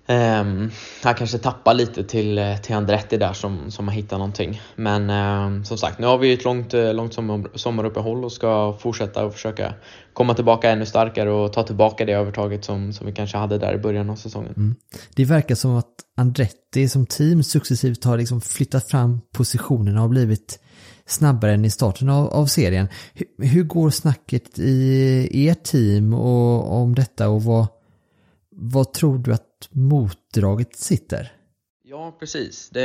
[0.08, 0.72] Um,
[1.04, 4.62] han kanske tappar lite till, eh, till Andretti där som, som har hittat någonting.
[4.76, 8.78] Men um, som sagt, nu har vi ett långt, eh, långt sommar, sommaruppehåll och ska
[8.80, 9.74] fortsätta och försöka
[10.14, 13.74] komma tillbaka ännu starkare och ta tillbaka det övertaget som, som vi kanske hade där
[13.74, 14.54] i början av säsongen.
[14.58, 14.76] Mm.
[15.16, 20.60] Det verkar som att Andretti som team successivt har liksom flyttat fram positionerna och blivit
[21.06, 22.88] snabbare än i starten av, av serien.
[23.14, 27.68] Hur, hur går snacket i ert team och, om detta och vad,
[28.56, 31.32] vad tror du att motdraget sitter?
[31.84, 32.70] Ja, precis.
[32.70, 32.82] Det,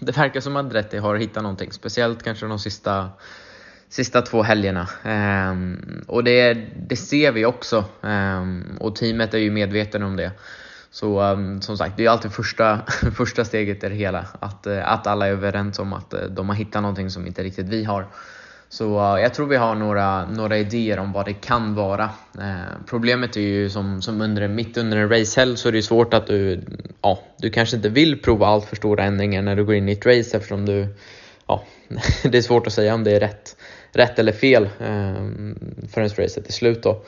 [0.00, 3.10] det verkar som att Andretti har hittat någonting, speciellt kanske de sista,
[3.88, 4.88] sista två helgerna.
[5.04, 6.54] Ehm, och det,
[6.88, 10.32] det ser vi också, Ehm, och teamet är ju medveten om det.
[10.94, 12.80] Så um, som sagt, det är alltid första,
[13.16, 16.48] första steget i det hela, att, eh, att alla är överens om att eh, de
[16.48, 18.06] har hittat någonting som inte riktigt vi har.
[18.68, 22.10] Så eh, jag tror vi har några, några idéer om vad det kan vara.
[22.38, 26.14] Eh, problemet är ju som, som under, mitt under en racehelg så är det svårt
[26.14, 26.60] att du,
[27.02, 29.92] ja, du kanske inte vill prova allt för stora ändringar när du går in i
[29.92, 30.86] ett race eftersom du,
[31.46, 31.64] ja,
[32.22, 33.56] det är svårt att säga om det är rätt,
[33.92, 35.14] rätt eller fel eh,
[35.88, 37.02] förrän racet är slut då.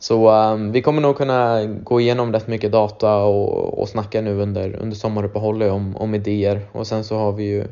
[0.00, 4.40] Så um, vi kommer nog kunna gå igenom rätt mycket data och, och snacka nu
[4.40, 6.60] under, under sommaruppehållet om, om idéer.
[6.72, 7.64] Och sen så har vi ju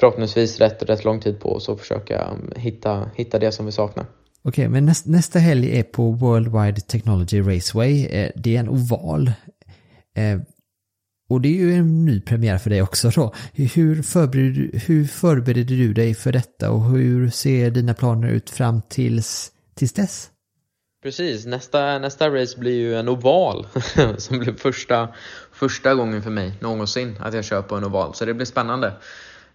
[0.00, 4.06] förhoppningsvis rätt, rätt lång tid på oss och försöka hitta, hitta det som vi saknar.
[4.44, 8.06] Okej, men näst, nästa helg är på Worldwide Technology Raceway.
[8.06, 9.28] Eh, Det är en oval.
[10.16, 10.40] Eh,
[11.28, 13.34] Och det är ju en ny premiär för dig också då.
[13.52, 18.50] Hur förbereder, du- hur förbereder du dig för detta och hur ser dina planer ut
[18.50, 20.28] fram tills, tills dess?
[21.02, 23.66] Precis, nästa, nästa race blir ju en oval
[24.18, 25.08] som blir första,
[25.52, 28.92] första gången för mig någonsin att jag kör på en oval, så det blir spännande.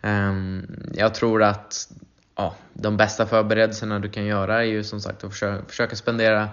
[0.01, 1.91] Ehm, jag tror att
[2.35, 6.49] ja, de bästa förberedelserna du kan göra är ju som sagt att försöka, försöka spendera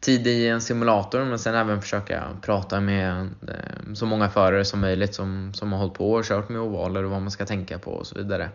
[0.00, 4.80] tid i en simulator men sen även försöka prata med ehm, så många förare som
[4.80, 7.78] möjligt som, som har hållit på och kört med ovaler och vad man ska tänka
[7.78, 8.50] på och så vidare.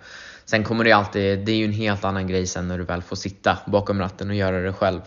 [0.46, 3.02] Sen kommer det alltid, det är ju en helt annan grej sen när du väl
[3.02, 5.02] får sitta bakom ratten och göra det själv.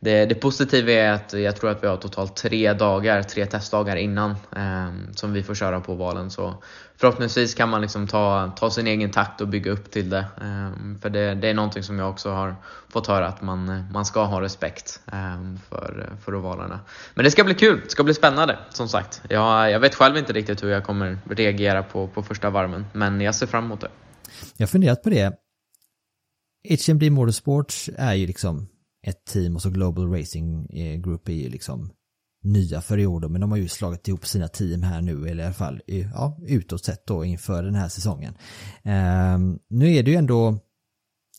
[0.00, 3.96] Det, det positiva är att jag tror att vi har totalt tre dagar, tre testdagar
[3.96, 6.30] innan eh, som vi får köra på valen.
[6.30, 6.54] Så
[6.96, 10.26] förhoppningsvis kan man liksom ta, ta sin egen takt och bygga upp till det.
[10.40, 12.56] Ehm, för det, det är någonting som jag också har
[12.88, 16.80] fått höra att man, man ska ha respekt ehm, för, för ovalerna.
[17.14, 19.22] Men det ska bli kul, det ska bli spännande som sagt.
[19.28, 23.20] Jag, jag vet själv inte riktigt hur jag kommer reagera på, på första varmen, men
[23.20, 23.90] jag ser fram emot det.
[24.56, 25.32] Jag har funderat på det.
[26.86, 28.68] HMD Motorsports är ju liksom
[29.06, 31.90] ett team och så Global Racing eh, Group är ju liksom
[32.44, 35.28] nya för i år då, men de har ju slagit ihop sina team här nu,
[35.28, 38.34] eller i alla fall ja, utåt sett då inför den här säsongen.
[38.82, 40.58] Ehm, nu är det ju ändå,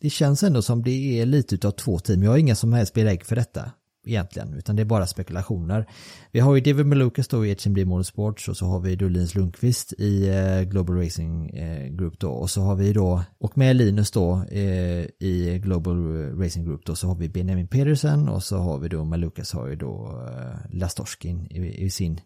[0.01, 2.23] det känns ändå som det är lite utav två team.
[2.23, 3.71] Jag har inga som helst belägg för detta
[4.07, 5.85] egentligen, utan det är bara spekulationer.
[6.31, 9.35] Vi har ju David Malukas då i HMD Motorsports och så har vi då Linus
[9.35, 13.75] Lundqvist i eh, Global Racing eh, Group då och så har vi då, och med
[13.75, 15.97] Linus då eh, i Global
[16.37, 19.67] Racing Group då så har vi Benjamin Pedersen och så har vi då Malukas har
[19.67, 20.21] ju då
[20.69, 22.19] Lastorskin i, i sin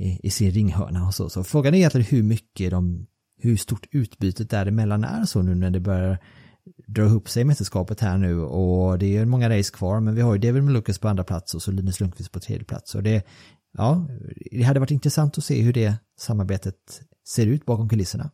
[0.00, 1.30] i, i sin ringhörna och så.
[1.30, 3.06] Så frågan är egentligen hur mycket de,
[3.42, 6.18] hur stort utbytet däremellan är så nu när det börjar
[6.94, 10.20] drar ihop sig i mästerskapet här nu och det är många race kvar men vi
[10.20, 13.02] har ju David Malukas på andra plats och så Linus Lundqvist på tredje plats och
[13.02, 13.26] det,
[13.72, 14.06] ja,
[14.50, 16.74] det hade varit intressant att se hur det samarbetet
[17.28, 18.30] ser ut bakom kulisserna.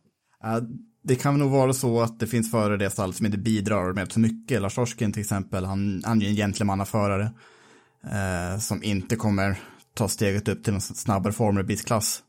[1.03, 3.93] Det kan nog vara så att det finns förare i det stall som inte bidrar
[3.93, 4.61] med så mycket.
[4.61, 7.31] Lars Orsken till exempel, han, han är en gentlemannaförare
[8.03, 9.59] eh, som inte kommer
[9.93, 12.23] ta steget upp till en snabbare formelbilsklass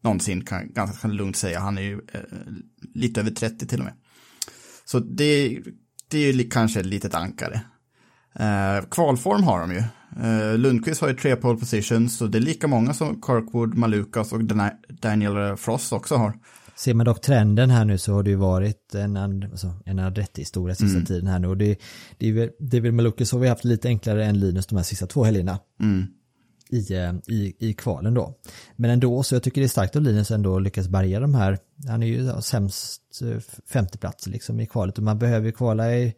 [0.00, 1.60] någonsin, kan ganska lugnt säga.
[1.60, 2.20] Han är ju eh,
[2.94, 3.94] lite över 30 till och med.
[4.90, 5.58] Så det,
[6.08, 7.60] det är ju kanske ett litet ankare.
[8.38, 9.82] Eh, kvalform har de ju.
[10.26, 14.32] Eh, Lundqvist har ju tre pole positions, så det är lika många som Kirkwood, Malukas
[14.32, 14.44] och
[15.00, 16.32] Daniel Frost också har.
[16.76, 20.74] Ser man dock trenden här nu så har det ju varit en, alltså, en adrett-historia
[20.74, 21.06] sista Mm.
[21.06, 21.80] tiden här nu och det,
[22.18, 25.06] det är väl, David Malukas har vi haft lite enklare än Linus de här sista
[25.06, 25.58] två helgerna.
[25.80, 26.06] Mm
[26.70, 28.34] i, eh, i, i kvalen då.
[28.76, 31.58] Men ändå så jag tycker det är starkt att Linus ändå lyckas bärga de här,
[31.88, 36.14] han är ju sämst eh, femteplats liksom i kvalet och man behöver ju kvala i,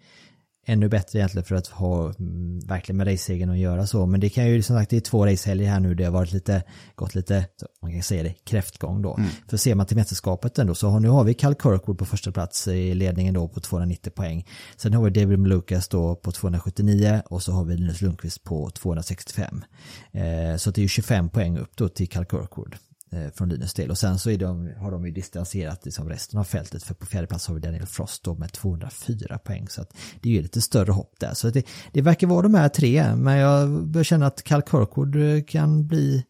[0.67, 4.07] ännu bättre egentligen för att ha mm, verkligen med racesegern att göra så.
[4.07, 6.33] Men det kan ju som sagt, det är två racehelger här nu, det har varit
[6.33, 6.63] lite,
[6.95, 7.47] gått lite,
[7.83, 9.19] man kan säga det, kräftgång då.
[9.49, 12.33] För ser man till mästerskapet ändå så har, nu har vi Cal Kirkwood på första
[12.33, 14.47] plats i ledningen då på 290 poäng.
[14.77, 18.71] Sen har vi David Malukas då på 279 och så har vi Linus Lundqvist på
[18.71, 19.65] 265.
[20.13, 22.77] Eh, så det är ju 25 poäng upp då till Cal Kirkwood
[23.13, 26.41] Eh, från Linus del och sen så är de, har de ju distanserat liksom resten
[26.41, 29.83] av fältet för på fjärde plats har vi Daniel Frost då med 204 poäng så
[29.83, 32.69] att det är ju lite större hopp där så det, det verkar vara de här
[32.69, 36.25] tre men jag börjar känna att Carl Kirkwood eh, kan bli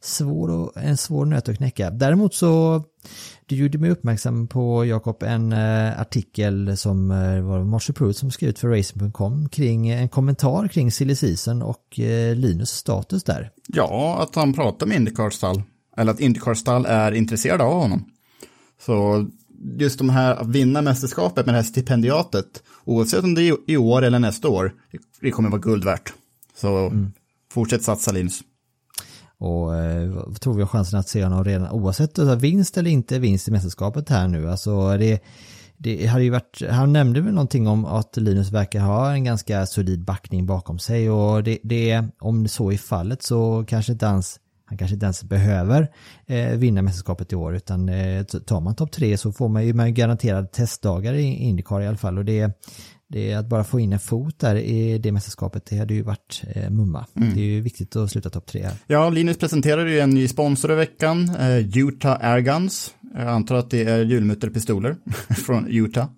[0.00, 1.90] svår och, en svår nöt att knäcka.
[1.90, 2.82] Däremot så
[3.46, 8.30] du gjorde mig uppmärksam på Jakob en eh, artikel som eh, var Marshall Pruitt som
[8.30, 13.50] skrivit för Racing.com kring en kommentar kring silly season och eh, Linus status där.
[13.66, 15.62] Ja, att han pratar med Indycar stall.
[15.98, 18.04] Eller att Indycar stall är intresserade av honom.
[18.80, 19.26] Så
[19.78, 23.76] just de här att vinna mästerskapet med det här stipendiatet, oavsett om det är i
[23.76, 24.72] år eller nästa år,
[25.20, 26.12] det kommer vara guld värt.
[26.56, 26.92] Så
[27.52, 28.40] fortsätt satsa Linus.
[29.38, 33.18] Och eh, tror vi har chansen att se honom redan oavsett alltså, vinst eller inte
[33.18, 34.50] vinst i mästerskapet här nu.
[34.50, 35.22] Alltså det,
[35.76, 39.66] det hade ju varit, han nämnde väl någonting om att Linus verkar ha en ganska
[39.66, 44.40] solid backning bakom sig och det, det om så är fallet så kanske inte ens
[44.68, 45.88] han kanske inte ens behöver
[46.26, 49.74] eh, vinna mästerskapet i år utan eh, tar man topp tre så får man ju
[49.74, 52.50] man garanterade testdagar i Indycar i alla fall och det,
[53.08, 56.02] det är att bara få in en fot där i det mästerskapet det hade ju
[56.02, 57.06] varit eh, mumma.
[57.14, 58.72] Det är ju viktigt att sluta topp tre här.
[58.86, 62.94] Ja, Linus presenterade ju en ny sponsor i veckan, eh, Utah Airguns.
[63.14, 64.96] Jag antar att det är julmutterpistoler
[65.46, 66.08] från Utah.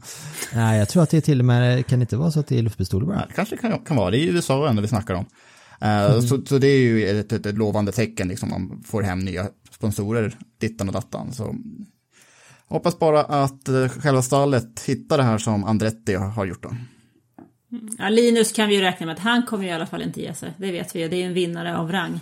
[0.55, 2.47] Nej, jag tror att det är till och med, kan det inte vara så att
[2.47, 3.17] det är luftpistoler bara?
[3.17, 5.27] Ja, det kanske kan, kan vara, det är USA ändå vi snackar om.
[5.81, 9.19] Eh, så, så det är ju ett, ett, ett lovande tecken, liksom, man får hem
[9.19, 11.33] nya sponsorer, dittan och dattan.
[11.33, 11.55] Så,
[12.71, 16.71] Hoppas bara att eh, själva stallet hittar det här som Andretti har gjort då.
[17.99, 20.35] Ja, Linus kan vi ju räkna med att han kommer i alla fall inte ge
[20.35, 20.55] sig.
[20.59, 21.09] Det vet vi ju.
[21.09, 22.21] Det är en vinnare av rang.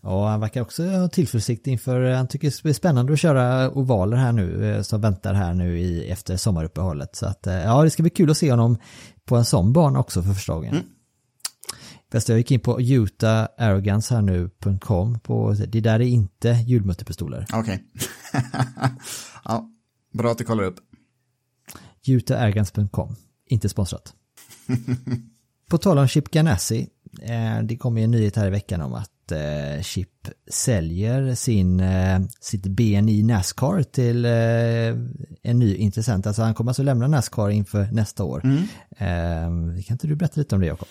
[0.00, 4.16] Ja, han verkar också ha tillförsikt inför, han tycker det blir spännande att köra ovaler
[4.16, 7.16] här nu, eh, som väntar här nu i, efter sommaruppehållet.
[7.16, 8.78] Så att, eh, ja, det ska bli kul att se honom
[9.24, 10.72] på en sån bana också för förslagen.
[10.72, 10.84] Mm.
[12.12, 17.46] Fast jag gick in på utaharrogance här nu.com på, det där är inte hjulmutterpistoler.
[17.52, 17.84] Okej.
[19.44, 19.70] ja,
[20.12, 20.76] bra att du kollar upp.
[22.06, 23.16] utaharrogance.com,
[23.48, 24.14] inte sponsrat.
[25.70, 26.88] på tal om Chip Ganassi,
[27.22, 31.80] eh, det kom ju en nyhet här i veckan om att eh, Chip säljer sin,
[31.80, 36.26] eh, sitt BNI Nascar till en ny intressent.
[36.26, 38.44] Alltså han kommer alltså lämna Nascar inför nästa år.
[38.44, 39.82] Mm.
[39.82, 40.88] Kan inte du berätta lite om det Jakob?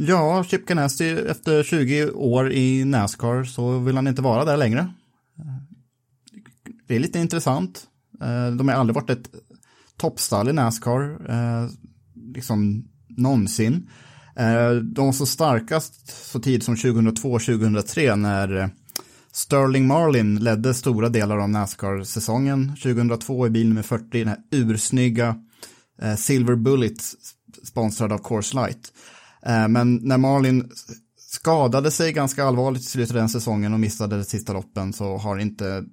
[0.00, 4.92] Ja, Chip Ganassi efter 20 år i Nascar så vill han inte vara där längre.
[6.86, 7.86] Det är lite intressant.
[8.20, 9.30] Eh, de har aldrig varit ett
[9.96, 11.70] toppstall i Nascar, eh,
[12.34, 13.90] liksom någonsin.
[14.36, 18.70] Eh, de var så starkast så tid som 2002-2003 när
[19.32, 22.76] Sterling Marlin ledde stora delar av Nascar-säsongen.
[22.82, 25.36] 2002 i bil nummer 40, den här ursnygga
[26.16, 27.02] Silver Bullet
[27.64, 28.92] sponsrad av Coors Light.
[29.42, 30.70] Eh, men när Marlin
[31.16, 35.16] skadade sig ganska allvarligt i slutet av den säsongen och missade de sista loppen så
[35.16, 35.84] har inte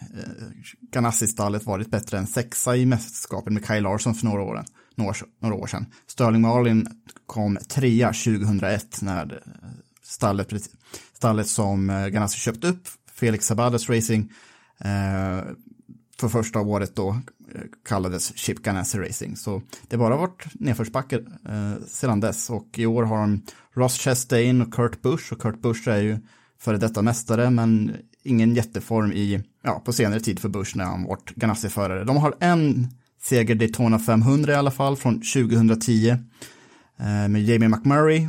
[0.00, 0.30] eh,
[0.92, 5.54] Ganassi-stallet varit bättre än sexa i mästerskapen med Kyle Larsson för några år, några, några
[5.54, 5.86] år sedan.
[6.06, 6.88] Sterling Marlin
[7.26, 9.68] kom trea 2001 när eh,
[10.02, 10.52] stallet,
[11.12, 14.32] stallet som Ganassi köpte upp, Felix Sabadas Racing,
[16.20, 17.20] för första året då
[17.88, 19.36] kallades Chip Ganassi Racing.
[19.36, 21.16] Så det har bara varit nedförsbacke
[21.48, 23.42] eh, sedan dess och i år har de
[23.74, 26.18] Ross Chastain och Kurt Busch och Kurt Busch är ju
[26.58, 31.04] före detta mästare men ingen jätteform i, ja, på senare tid för Busch när han
[31.04, 32.04] varit Ganassi-förare.
[32.04, 32.88] De har en
[33.20, 38.28] seger Daytona 500 i alla fall från 2010 eh, med Jamie McMurray.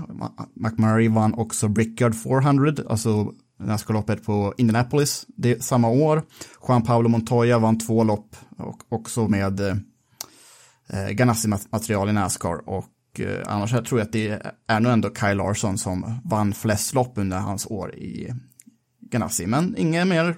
[0.54, 6.24] McMurray vann också Brickyard 400, alltså Nascar-loppet på Indianapolis det, samma år.
[6.68, 13.44] Juan Pablo Montoya vann två lopp och också med eh, Ganassi-material i Nascar och eh,
[13.46, 17.38] annars tror jag att det är nog ändå Kyle Larson som vann flest lopp under
[17.38, 18.34] hans år i
[19.02, 20.36] Ganassi, men inget mer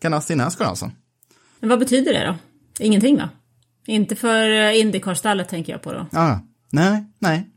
[0.00, 0.90] Ganassi i Nascar alltså.
[1.60, 2.36] Men vad betyder det då?
[2.84, 3.30] Ingenting va?
[3.86, 6.06] Inte för eh, Indycar-stallet tänker jag på då.
[6.10, 6.40] Ja,
[6.72, 7.50] nej, nej.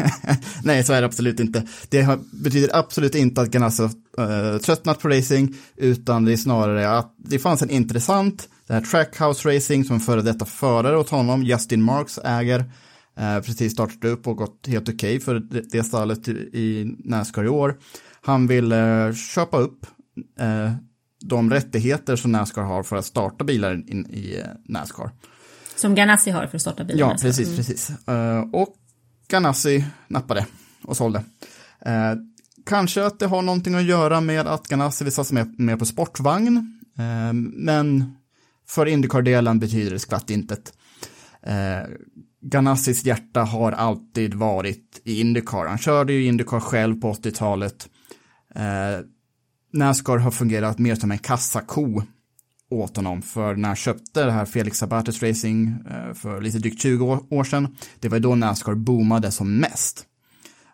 [0.62, 1.66] nej, så är det absolut inte.
[1.88, 6.36] Det har, betyder absolut inte att Ganassi har eh, tröttnat på racing, utan det är
[6.36, 11.10] snarare att det fanns en intressant, det här Trackhouse Racing som före detta förare åt
[11.10, 15.60] honom, Justin Marks äger, uh, precis startat upp och gått helt okej okay för det,
[15.60, 17.76] det stallet i, i Nascar i år.
[18.20, 19.86] Han vill uh, köpa upp
[21.20, 25.10] de rättigheter som Nascar har för att starta bilar in, i Nascar.
[25.76, 27.00] Som Ganassi har för att starta bilar.
[27.00, 27.56] Ja, precis, mm.
[27.56, 27.90] precis.
[28.52, 28.74] och
[29.28, 30.46] Ganassi nappade
[30.84, 31.24] och sålde.
[31.80, 32.14] Eh,
[32.66, 35.84] kanske att det har någonting att göra med att Ganassi vill satsa mer, mer på
[35.84, 38.16] sportvagn, eh, men
[38.68, 40.72] för Indycar-delen betyder det skvatt intet.
[41.42, 41.88] Eh,
[42.40, 45.66] Ganassis hjärta har alltid varit i Indycar.
[45.66, 47.88] Han körde ju Indycar själv på 80-talet.
[48.54, 49.00] Eh,
[49.72, 52.02] Nascar har fungerat mer som en kassako
[52.70, 53.22] åt honom.
[53.22, 57.44] För när han köpte det här Felix Sabates Racing eh, för lite drygt 20 år
[57.44, 60.06] sedan, det var då Nascar boomade som mest.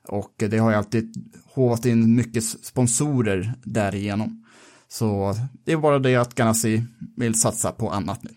[0.09, 4.45] Och det har ju alltid håvat in mycket sponsorer därigenom.
[4.89, 6.85] Så det är bara det att Ganassi
[7.17, 8.31] vill satsa på annat nu.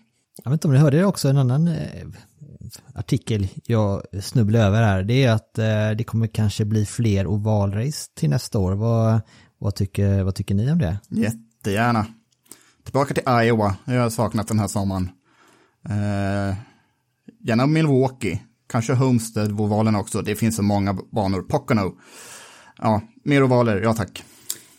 [0.44, 2.06] Jag vet inte om ni hörde det också, en annan eh,
[2.94, 8.10] artikel jag snubblade över här, det är att eh, det kommer kanske bli fler ovalrace
[8.14, 8.72] till nästa år.
[8.72, 9.20] Vad,
[9.58, 10.98] vad, tycker, vad tycker ni om det?
[11.08, 12.06] Jättegärna.
[12.86, 15.10] Tillbaka till Iowa, jag har saknat den här sommaren.
[15.88, 16.56] Eh,
[17.44, 20.22] gärna Milwaukee, kanske Homestead, ovalen också.
[20.22, 21.42] Det finns så många banor.
[21.42, 21.94] Pocono.
[22.78, 24.24] Ja, mer ovaler, ja tack.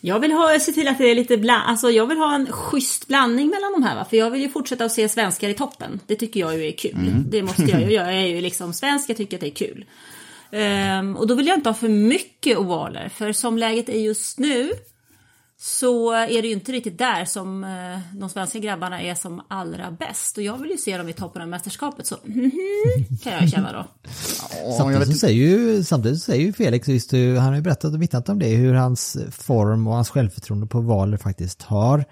[0.00, 2.52] Jag vill ha, se till att det är lite bland, alltså jag vill ha en
[2.52, 4.06] schysst blandning mellan de här va?
[4.10, 6.00] För jag vill ju fortsätta att se svenskar i toppen.
[6.06, 7.08] Det tycker jag ju är kul.
[7.08, 7.24] Mm.
[7.30, 8.14] Det måste jag ju göra.
[8.14, 9.84] Jag är ju liksom svensk, jag tycker att det är kul.
[11.00, 13.08] Um, och då vill jag inte ha för mycket ovaler.
[13.08, 14.70] För som läget är just nu
[15.60, 19.90] så är det ju inte riktigt där som eh, de svenska grabbarna är som allra
[19.90, 20.36] bäst.
[20.36, 23.48] Och jag vill ju se dem i toppen av mästerskapet, så mm -hmm, kan jag
[23.48, 23.86] känna då.
[24.78, 28.28] samtidigt, så säger ju, samtidigt säger ju Felix, just, han har ju berättat och vittnat
[28.28, 32.04] om det, hur hans form och hans självförtroende på valer faktiskt har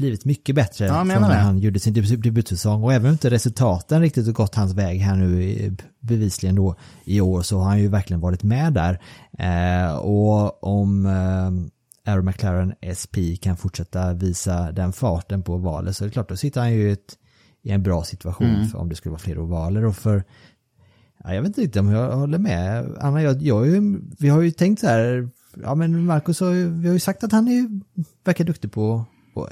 [0.00, 4.00] blivit mycket bättre ja, från när han gjorde sin debutsäsong och även om inte resultaten
[4.00, 8.20] riktigt gått hans väg här nu bevisligen då i år så har han ju verkligen
[8.20, 9.00] varit med där.
[9.38, 11.70] Eh, och om eh,
[12.06, 16.36] Aero McLaren SP kan fortsätta visa den farten på valet så är det klart, då
[16.36, 17.18] sitter han ju i ett,
[17.62, 20.24] i en bra situation för om det skulle vara fler ovaler och för
[21.24, 22.96] Ja, jag vet inte om jag håller med.
[23.00, 25.28] Anna, jag, jag, ju- vi har ju tänkt så här,
[25.62, 27.80] ja men Marcus har ju, vi har ju sagt att han är, ju-
[28.24, 29.04] verkar duktig på,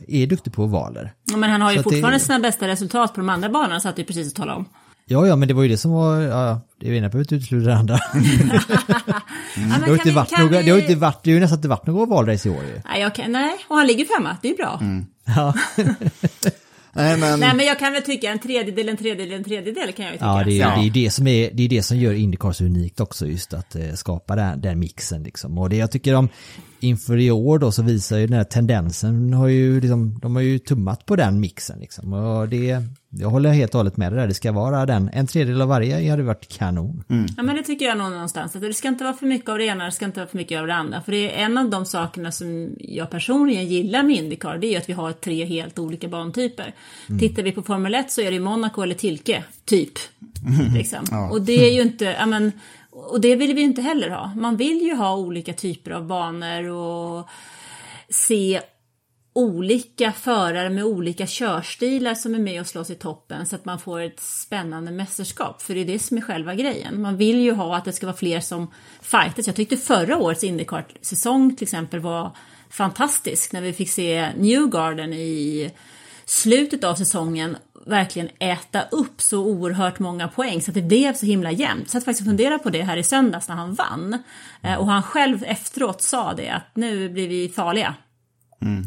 [0.09, 1.13] är duktig på ovaler.
[1.31, 3.49] Ja, Men han har ju Så att det- fortfarande sina bästa resultat på de andra
[3.49, 4.65] banorna, så att du precis att tala om.
[5.11, 7.67] Ja, ja, men det var ju det som var, ja, det ena behöver inte utesluta
[7.69, 7.99] det andra.
[9.57, 11.35] Ja, Det har inte vi- varit några, vi- det har ju inte varit, det har
[11.35, 12.81] ju nästan inte varit några ovalrace i år ju.
[12.85, 14.81] Nej, jag kan, nej, och han ligger femma, det är bra.
[15.37, 15.55] Ja,
[16.93, 20.05] Nej, men, Nej, men jag kan väl tycka en tredjedel, en tredjedel, en tredjedel kan
[20.05, 20.27] jag ju tycka.
[20.27, 20.77] ja, det, är, Ja.
[20.81, 23.53] det är det som är, det är det som gör Indycar så unikt också, just
[23.55, 25.59] att eh, skapa den, den mixen liksom.
[25.59, 26.29] Och det jag tycker om
[26.81, 30.43] inför i år då så visar ju den här tendensen, har ju liksom, de har
[30.43, 32.13] ju tummat på den mixen liksom.
[32.13, 35.27] Och det, jag håller helt och hållet med det där, det ska vara den, en
[35.27, 37.05] tredjedel av varje hade varit kanon.
[37.37, 38.57] Ja, men det tycker jag nog någonstans.
[38.57, 40.37] Att det ska inte vara för mycket av det ena, det ska inte vara för
[40.37, 41.01] mycket av det andra.
[41.01, 44.71] För det är en av de sakerna som jag personligen gillar med Indycar, det är
[44.71, 46.75] ju att vi har tre helt olika bantyper.
[47.21, 49.93] Tittar vi på Formel 1 så är det Monaco eller Tilke, typ.
[50.75, 51.31] Liksom.
[51.31, 52.53] Och det är ju inte, ja men,
[52.99, 54.35] och det vill vi inte heller ha.
[54.35, 57.29] Man vill ju ha olika typer av banor och
[58.09, 58.61] se
[59.33, 63.79] olika förare med olika körstilar som är med och slåss i toppen så att man
[63.79, 65.63] får ett spännande mästerskap.
[65.63, 67.01] För det är det som är själva grejen.
[67.03, 68.71] Man vill ju ha att det ska vara fler som
[69.01, 69.47] fightas.
[69.47, 72.37] Jag tyckte förra årets Indycar-säsong till exempel var
[72.71, 75.71] fantastisk när vi fick se Newgarden i
[76.25, 77.57] slutet av säsongen
[77.89, 81.91] verkligen äta upp så oerhört många poäng så att det blev så himla jämnt.
[81.91, 84.23] Så jag faktiskt fundera på det här i söndags när han vann.
[84.63, 87.95] Eh, Och han själv efteråt sa det att nu blir vi farliga.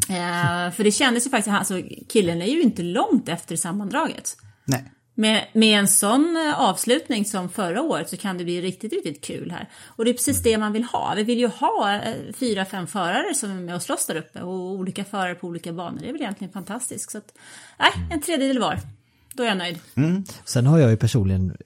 [0.08, 4.36] Eh, för det kändes ju faktiskt, alltså killen är ju inte långt efter sammandraget.
[4.64, 4.84] nej.
[5.14, 9.24] Med, med en sån eh, avslutning som förra året så kan det bli riktigt, riktigt
[9.24, 9.68] kul här.
[9.86, 11.12] Och det är precis det man vill ha.
[11.16, 14.42] Vi vill ju ha eh, fyra, fem förare som är med och slåss där uppe
[14.42, 15.98] och olika förare på olika banor.
[16.00, 17.10] Det är väl egentligen fantastiskt.
[17.10, 17.34] Så att,
[17.78, 18.78] nej, en tredjedel var.
[19.34, 19.78] Då är jag nöjd.
[19.94, 20.24] Mm.
[20.44, 21.56] Sen har jag ju personligen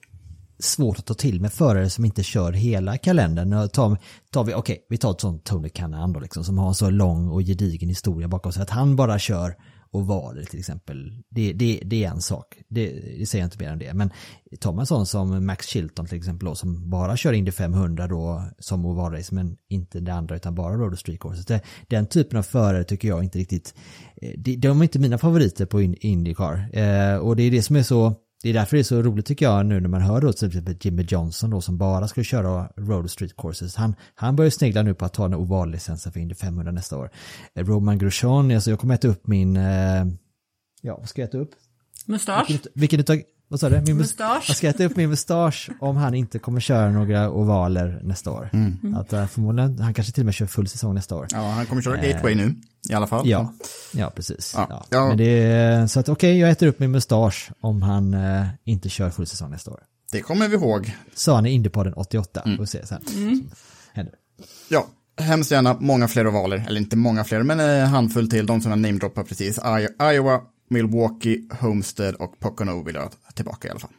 [0.59, 3.69] svårt att ta till med förare som inte kör hela kalendern.
[3.69, 3.97] Tar,
[4.31, 6.89] tar vi, okej, vi tar ett sånt Tony Canaan då liksom, som har en så
[6.89, 8.63] lång och gedigen historia bakom sig.
[8.63, 9.55] Att han bara kör
[9.97, 12.57] ovaler till exempel, det, det, det är en sak.
[12.67, 12.89] Det,
[13.19, 13.93] det säger jag inte mer än det.
[13.93, 14.09] Men
[14.59, 18.43] tar man sån som Max Chilton till exempel då, som bara kör Indy 500 då
[18.59, 21.61] som ovalrace men inte det andra utan bara Road Street Courses.
[21.87, 23.75] Den typen av förare tycker jag inte riktigt,
[24.21, 26.69] eh, de, de är inte mina favoriter på Indycar.
[26.73, 29.25] Eh, och det är det som är så det är därför det är så roligt
[29.25, 32.23] tycker jag nu när man hör då till exempel Jimmy Johnson då som bara skulle
[32.23, 33.75] köra Road Street Courses.
[33.75, 37.09] Han, han börjar snegla nu på att ta en ovallicensen för Indy 500 nästa år.
[37.55, 40.05] Eh, Roman Grosjean, alltså jag kommer äta upp min, eh,
[40.81, 41.51] ja vad ska jag äta upp?
[42.05, 42.49] Mustasch.
[42.49, 42.99] Vilken, vilken
[43.47, 43.75] vad sa du?
[43.75, 44.45] Min mus- Mustasch.
[44.47, 48.49] Jag ska äta upp min mustasch om han inte kommer köra några ovaler nästa år.
[48.95, 51.27] Att uh, förmodligen, han kanske till och med kör full säsong nästa år.
[51.29, 52.55] Ja, han kommer köra Gateway nu
[52.89, 53.29] i alla fall.
[53.29, 53.53] Ja,
[53.93, 54.53] ja precis.
[54.57, 54.85] Ja.
[54.89, 55.07] Ja.
[55.07, 58.89] Men det är, så att okej, jag äter upp min mustasch om han eh, inte
[58.89, 59.79] kör full säsong nästa år.
[60.11, 60.95] Det kommer vi ihåg.
[61.13, 62.59] Sa han i Indiepodden 88, mm.
[62.59, 63.01] och se sen.
[63.93, 64.15] Händer.
[64.69, 64.87] Ja,
[65.17, 68.71] hemskt gärna många fler ovaler, eller inte många fler, men en handfull till, de som
[68.71, 69.59] jag namedroppar precis.
[70.13, 73.93] Iowa, Milwaukee, Homestead och Pocono vill jag ha tillbaka i alla fall.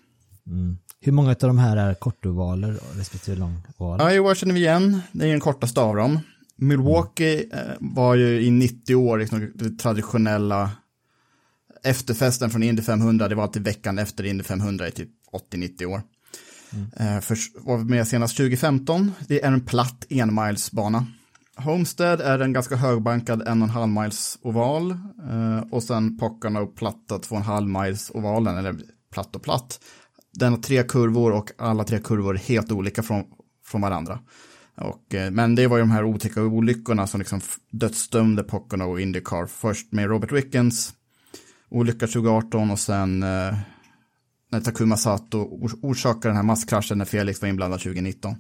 [1.01, 4.11] Hur många av de här är kortovaler respektive långovaler?
[4.11, 6.21] Iowa känner vi igen, det är den kortaste av dem.
[6.57, 10.71] Milwaukee eh, var ju i 90 år liksom, det traditionella
[11.85, 15.11] efterfesten från Indy 500, det var alltid veckan efter Indy 500 i typ
[15.53, 16.03] 80-90 år.
[16.97, 21.07] Eh, först var vi med senast 2015, det är en platt enmilesbana.
[21.65, 24.91] Homestead är en ganska högbankad en och en halv miles oval
[25.31, 28.77] eh, och sen Pocano platta två och en halv miles ovalen, eller
[29.13, 29.81] platt och platt.
[30.33, 33.25] Den har tre kurvor och alla tre kurvor är helt olika från,
[33.67, 34.19] från varandra.
[34.77, 37.41] Och, eh, men det var ju de här otäcka olyckorna som liksom
[37.71, 39.47] dödsdömde Pocano och Indycar.
[39.47, 40.95] Först med Robert Wickens
[41.71, 43.55] olycka 2018 och sen eh,
[44.51, 45.39] när Takuma Sato
[45.83, 48.37] orsakade den här masskraschen när Felix var inblandad 2019.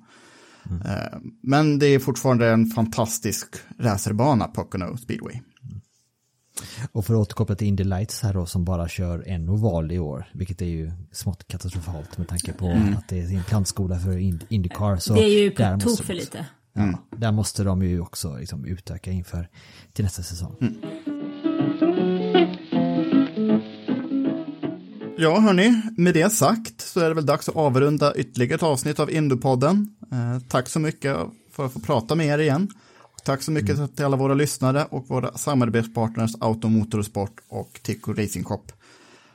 [0.84, 3.46] Eh, men det är fortfarande en fantastisk
[3.78, 5.34] racerbana, Pocono Speedway.
[6.92, 9.98] Och för att återkoppla till Indy Lights här då som bara kör en oval i
[9.98, 14.18] år, vilket är ju smått katastrofalt med tanke på att det är en plantskola för
[14.18, 14.96] Ind- Indycar.
[14.96, 16.46] Så Det är ju där på måste tok de för också- lite.
[16.72, 19.48] Ja, där måste de ju också liksom utöka inför
[19.92, 20.56] till nästa säsong.
[25.20, 29.00] Ja, hörni, med det sagt så är det väl dags att avrunda ytterligare ett avsnitt
[29.00, 29.96] av Indupodden.
[30.12, 31.16] Eh, tack så mycket
[31.52, 32.68] för att få prata med er igen.
[33.24, 38.72] Tack så mycket till alla våra lyssnare och våra samarbetspartners Automotorsport och Tico Racing Cup.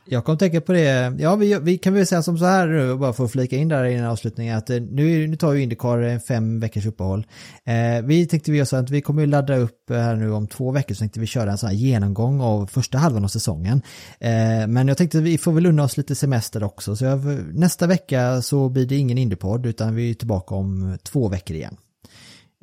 [0.06, 2.96] Jag kom tänka på det, ja vi, vi kan väl säga som så här nu,
[2.96, 5.62] bara för att flika in där i den avslutningen, att eh, nu, nu tar ju
[5.62, 7.26] Indycar en fem veckors uppehåll.
[7.66, 10.32] Eh, vi tänkte vi göra så att vi kommer ju ladda upp eh, här nu
[10.32, 13.28] om två veckor, så tänkte vi köra en sån här genomgång av första halvan av
[13.28, 13.82] säsongen.
[14.20, 17.88] Eh, men jag tänkte vi får väl unna oss lite semester också, så jag, nästa
[17.88, 21.78] vecka så blir det ingen Indypodd, utan vi är tillbaka om två veckor igen.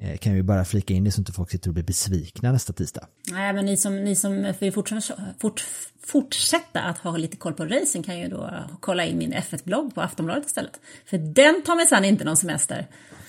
[0.02, 2.72] Eh, kan vi bara flika in det så inte folk sitter och blir besvikna nästa
[2.72, 3.06] tisdag.
[3.30, 5.64] Nej, men ni som, ni som vill fortsätta, fort,
[6.06, 10.00] fortsätta att ha lite koll på racing kan ju då kolla in min F1-blogg på
[10.00, 10.80] Aftonbladet istället.
[11.06, 12.86] För den tar mig sen inte någon semester.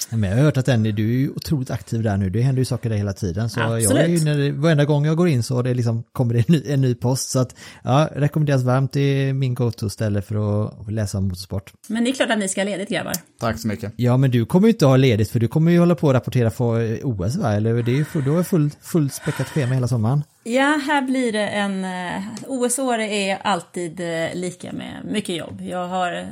[0.10, 2.60] Men jag har hört att den, du är ju otroligt aktiv där nu, det händer
[2.62, 3.50] ju saker där hela tiden.
[3.50, 3.90] Så Absolut.
[3.90, 6.40] jag är ju, när det, varenda gång jag går in så det liksom, kommer det
[6.40, 7.30] en ny, en ny post.
[7.30, 11.74] Så att, ja, rekommenderas varmt, det är min go-to-ställe för att läsa om motorsport.
[11.88, 13.14] Men det är klart att ni ska ha ledigt grabbar.
[13.40, 13.94] Tack så mycket.
[13.96, 16.16] Ja, men du kommer ju inte ha ledigt för du kommer ju hålla på att
[16.16, 17.54] rapportera för OS va?
[17.54, 20.24] Eller det är ju, full- du har fullt full späckat schema hela sommaren.
[20.44, 21.84] Ja, här blir det en...
[21.86, 25.62] eh, OS-år är alltid eh, lika med mycket jobb.
[25.62, 26.24] Jag har eh,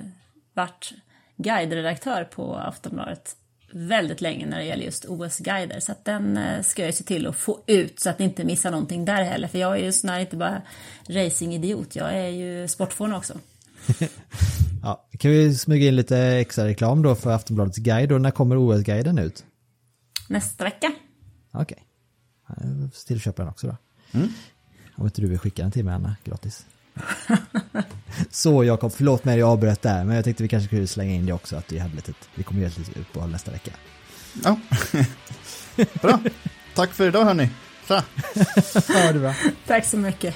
[0.54, 0.92] varit
[1.38, 3.36] guideredaktör på Aftonbladet
[3.72, 5.80] väldigt länge när det gäller just OS-guider.
[5.80, 8.44] Så att den eh, ska jag se till att få ut så att ni inte
[8.44, 9.48] missar någonting där heller.
[9.48, 10.62] För jag är ju snarare inte bara
[11.08, 13.34] racingidiot, jag är ju sportfåne också.
[14.84, 18.58] Ja, kan vi smyga in lite extra reklam då för Aftonbladets guide och när kommer
[18.58, 19.46] OS-guiden ut?
[20.28, 20.92] Nästa vecka.
[21.52, 21.78] Okej.
[22.50, 22.90] Okay.
[23.08, 23.76] Till köpa den också då.
[24.96, 26.66] Om inte du vill skicka den till mig Anna, gratis.
[28.30, 31.26] Så Jakob, förlåt mig jag avbröt där, men jag tänkte vi kanske skulle slänga in
[31.26, 33.72] det också att vi hade lite, vi kommer göra ett litet uppehåll nästa vecka.
[34.44, 34.60] Ja.
[36.02, 36.20] Bra.
[36.76, 37.50] Tack för idag hörni.
[37.88, 38.04] Tja.
[38.90, 39.34] Ja, det bra.
[39.68, 40.36] Tack så mycket.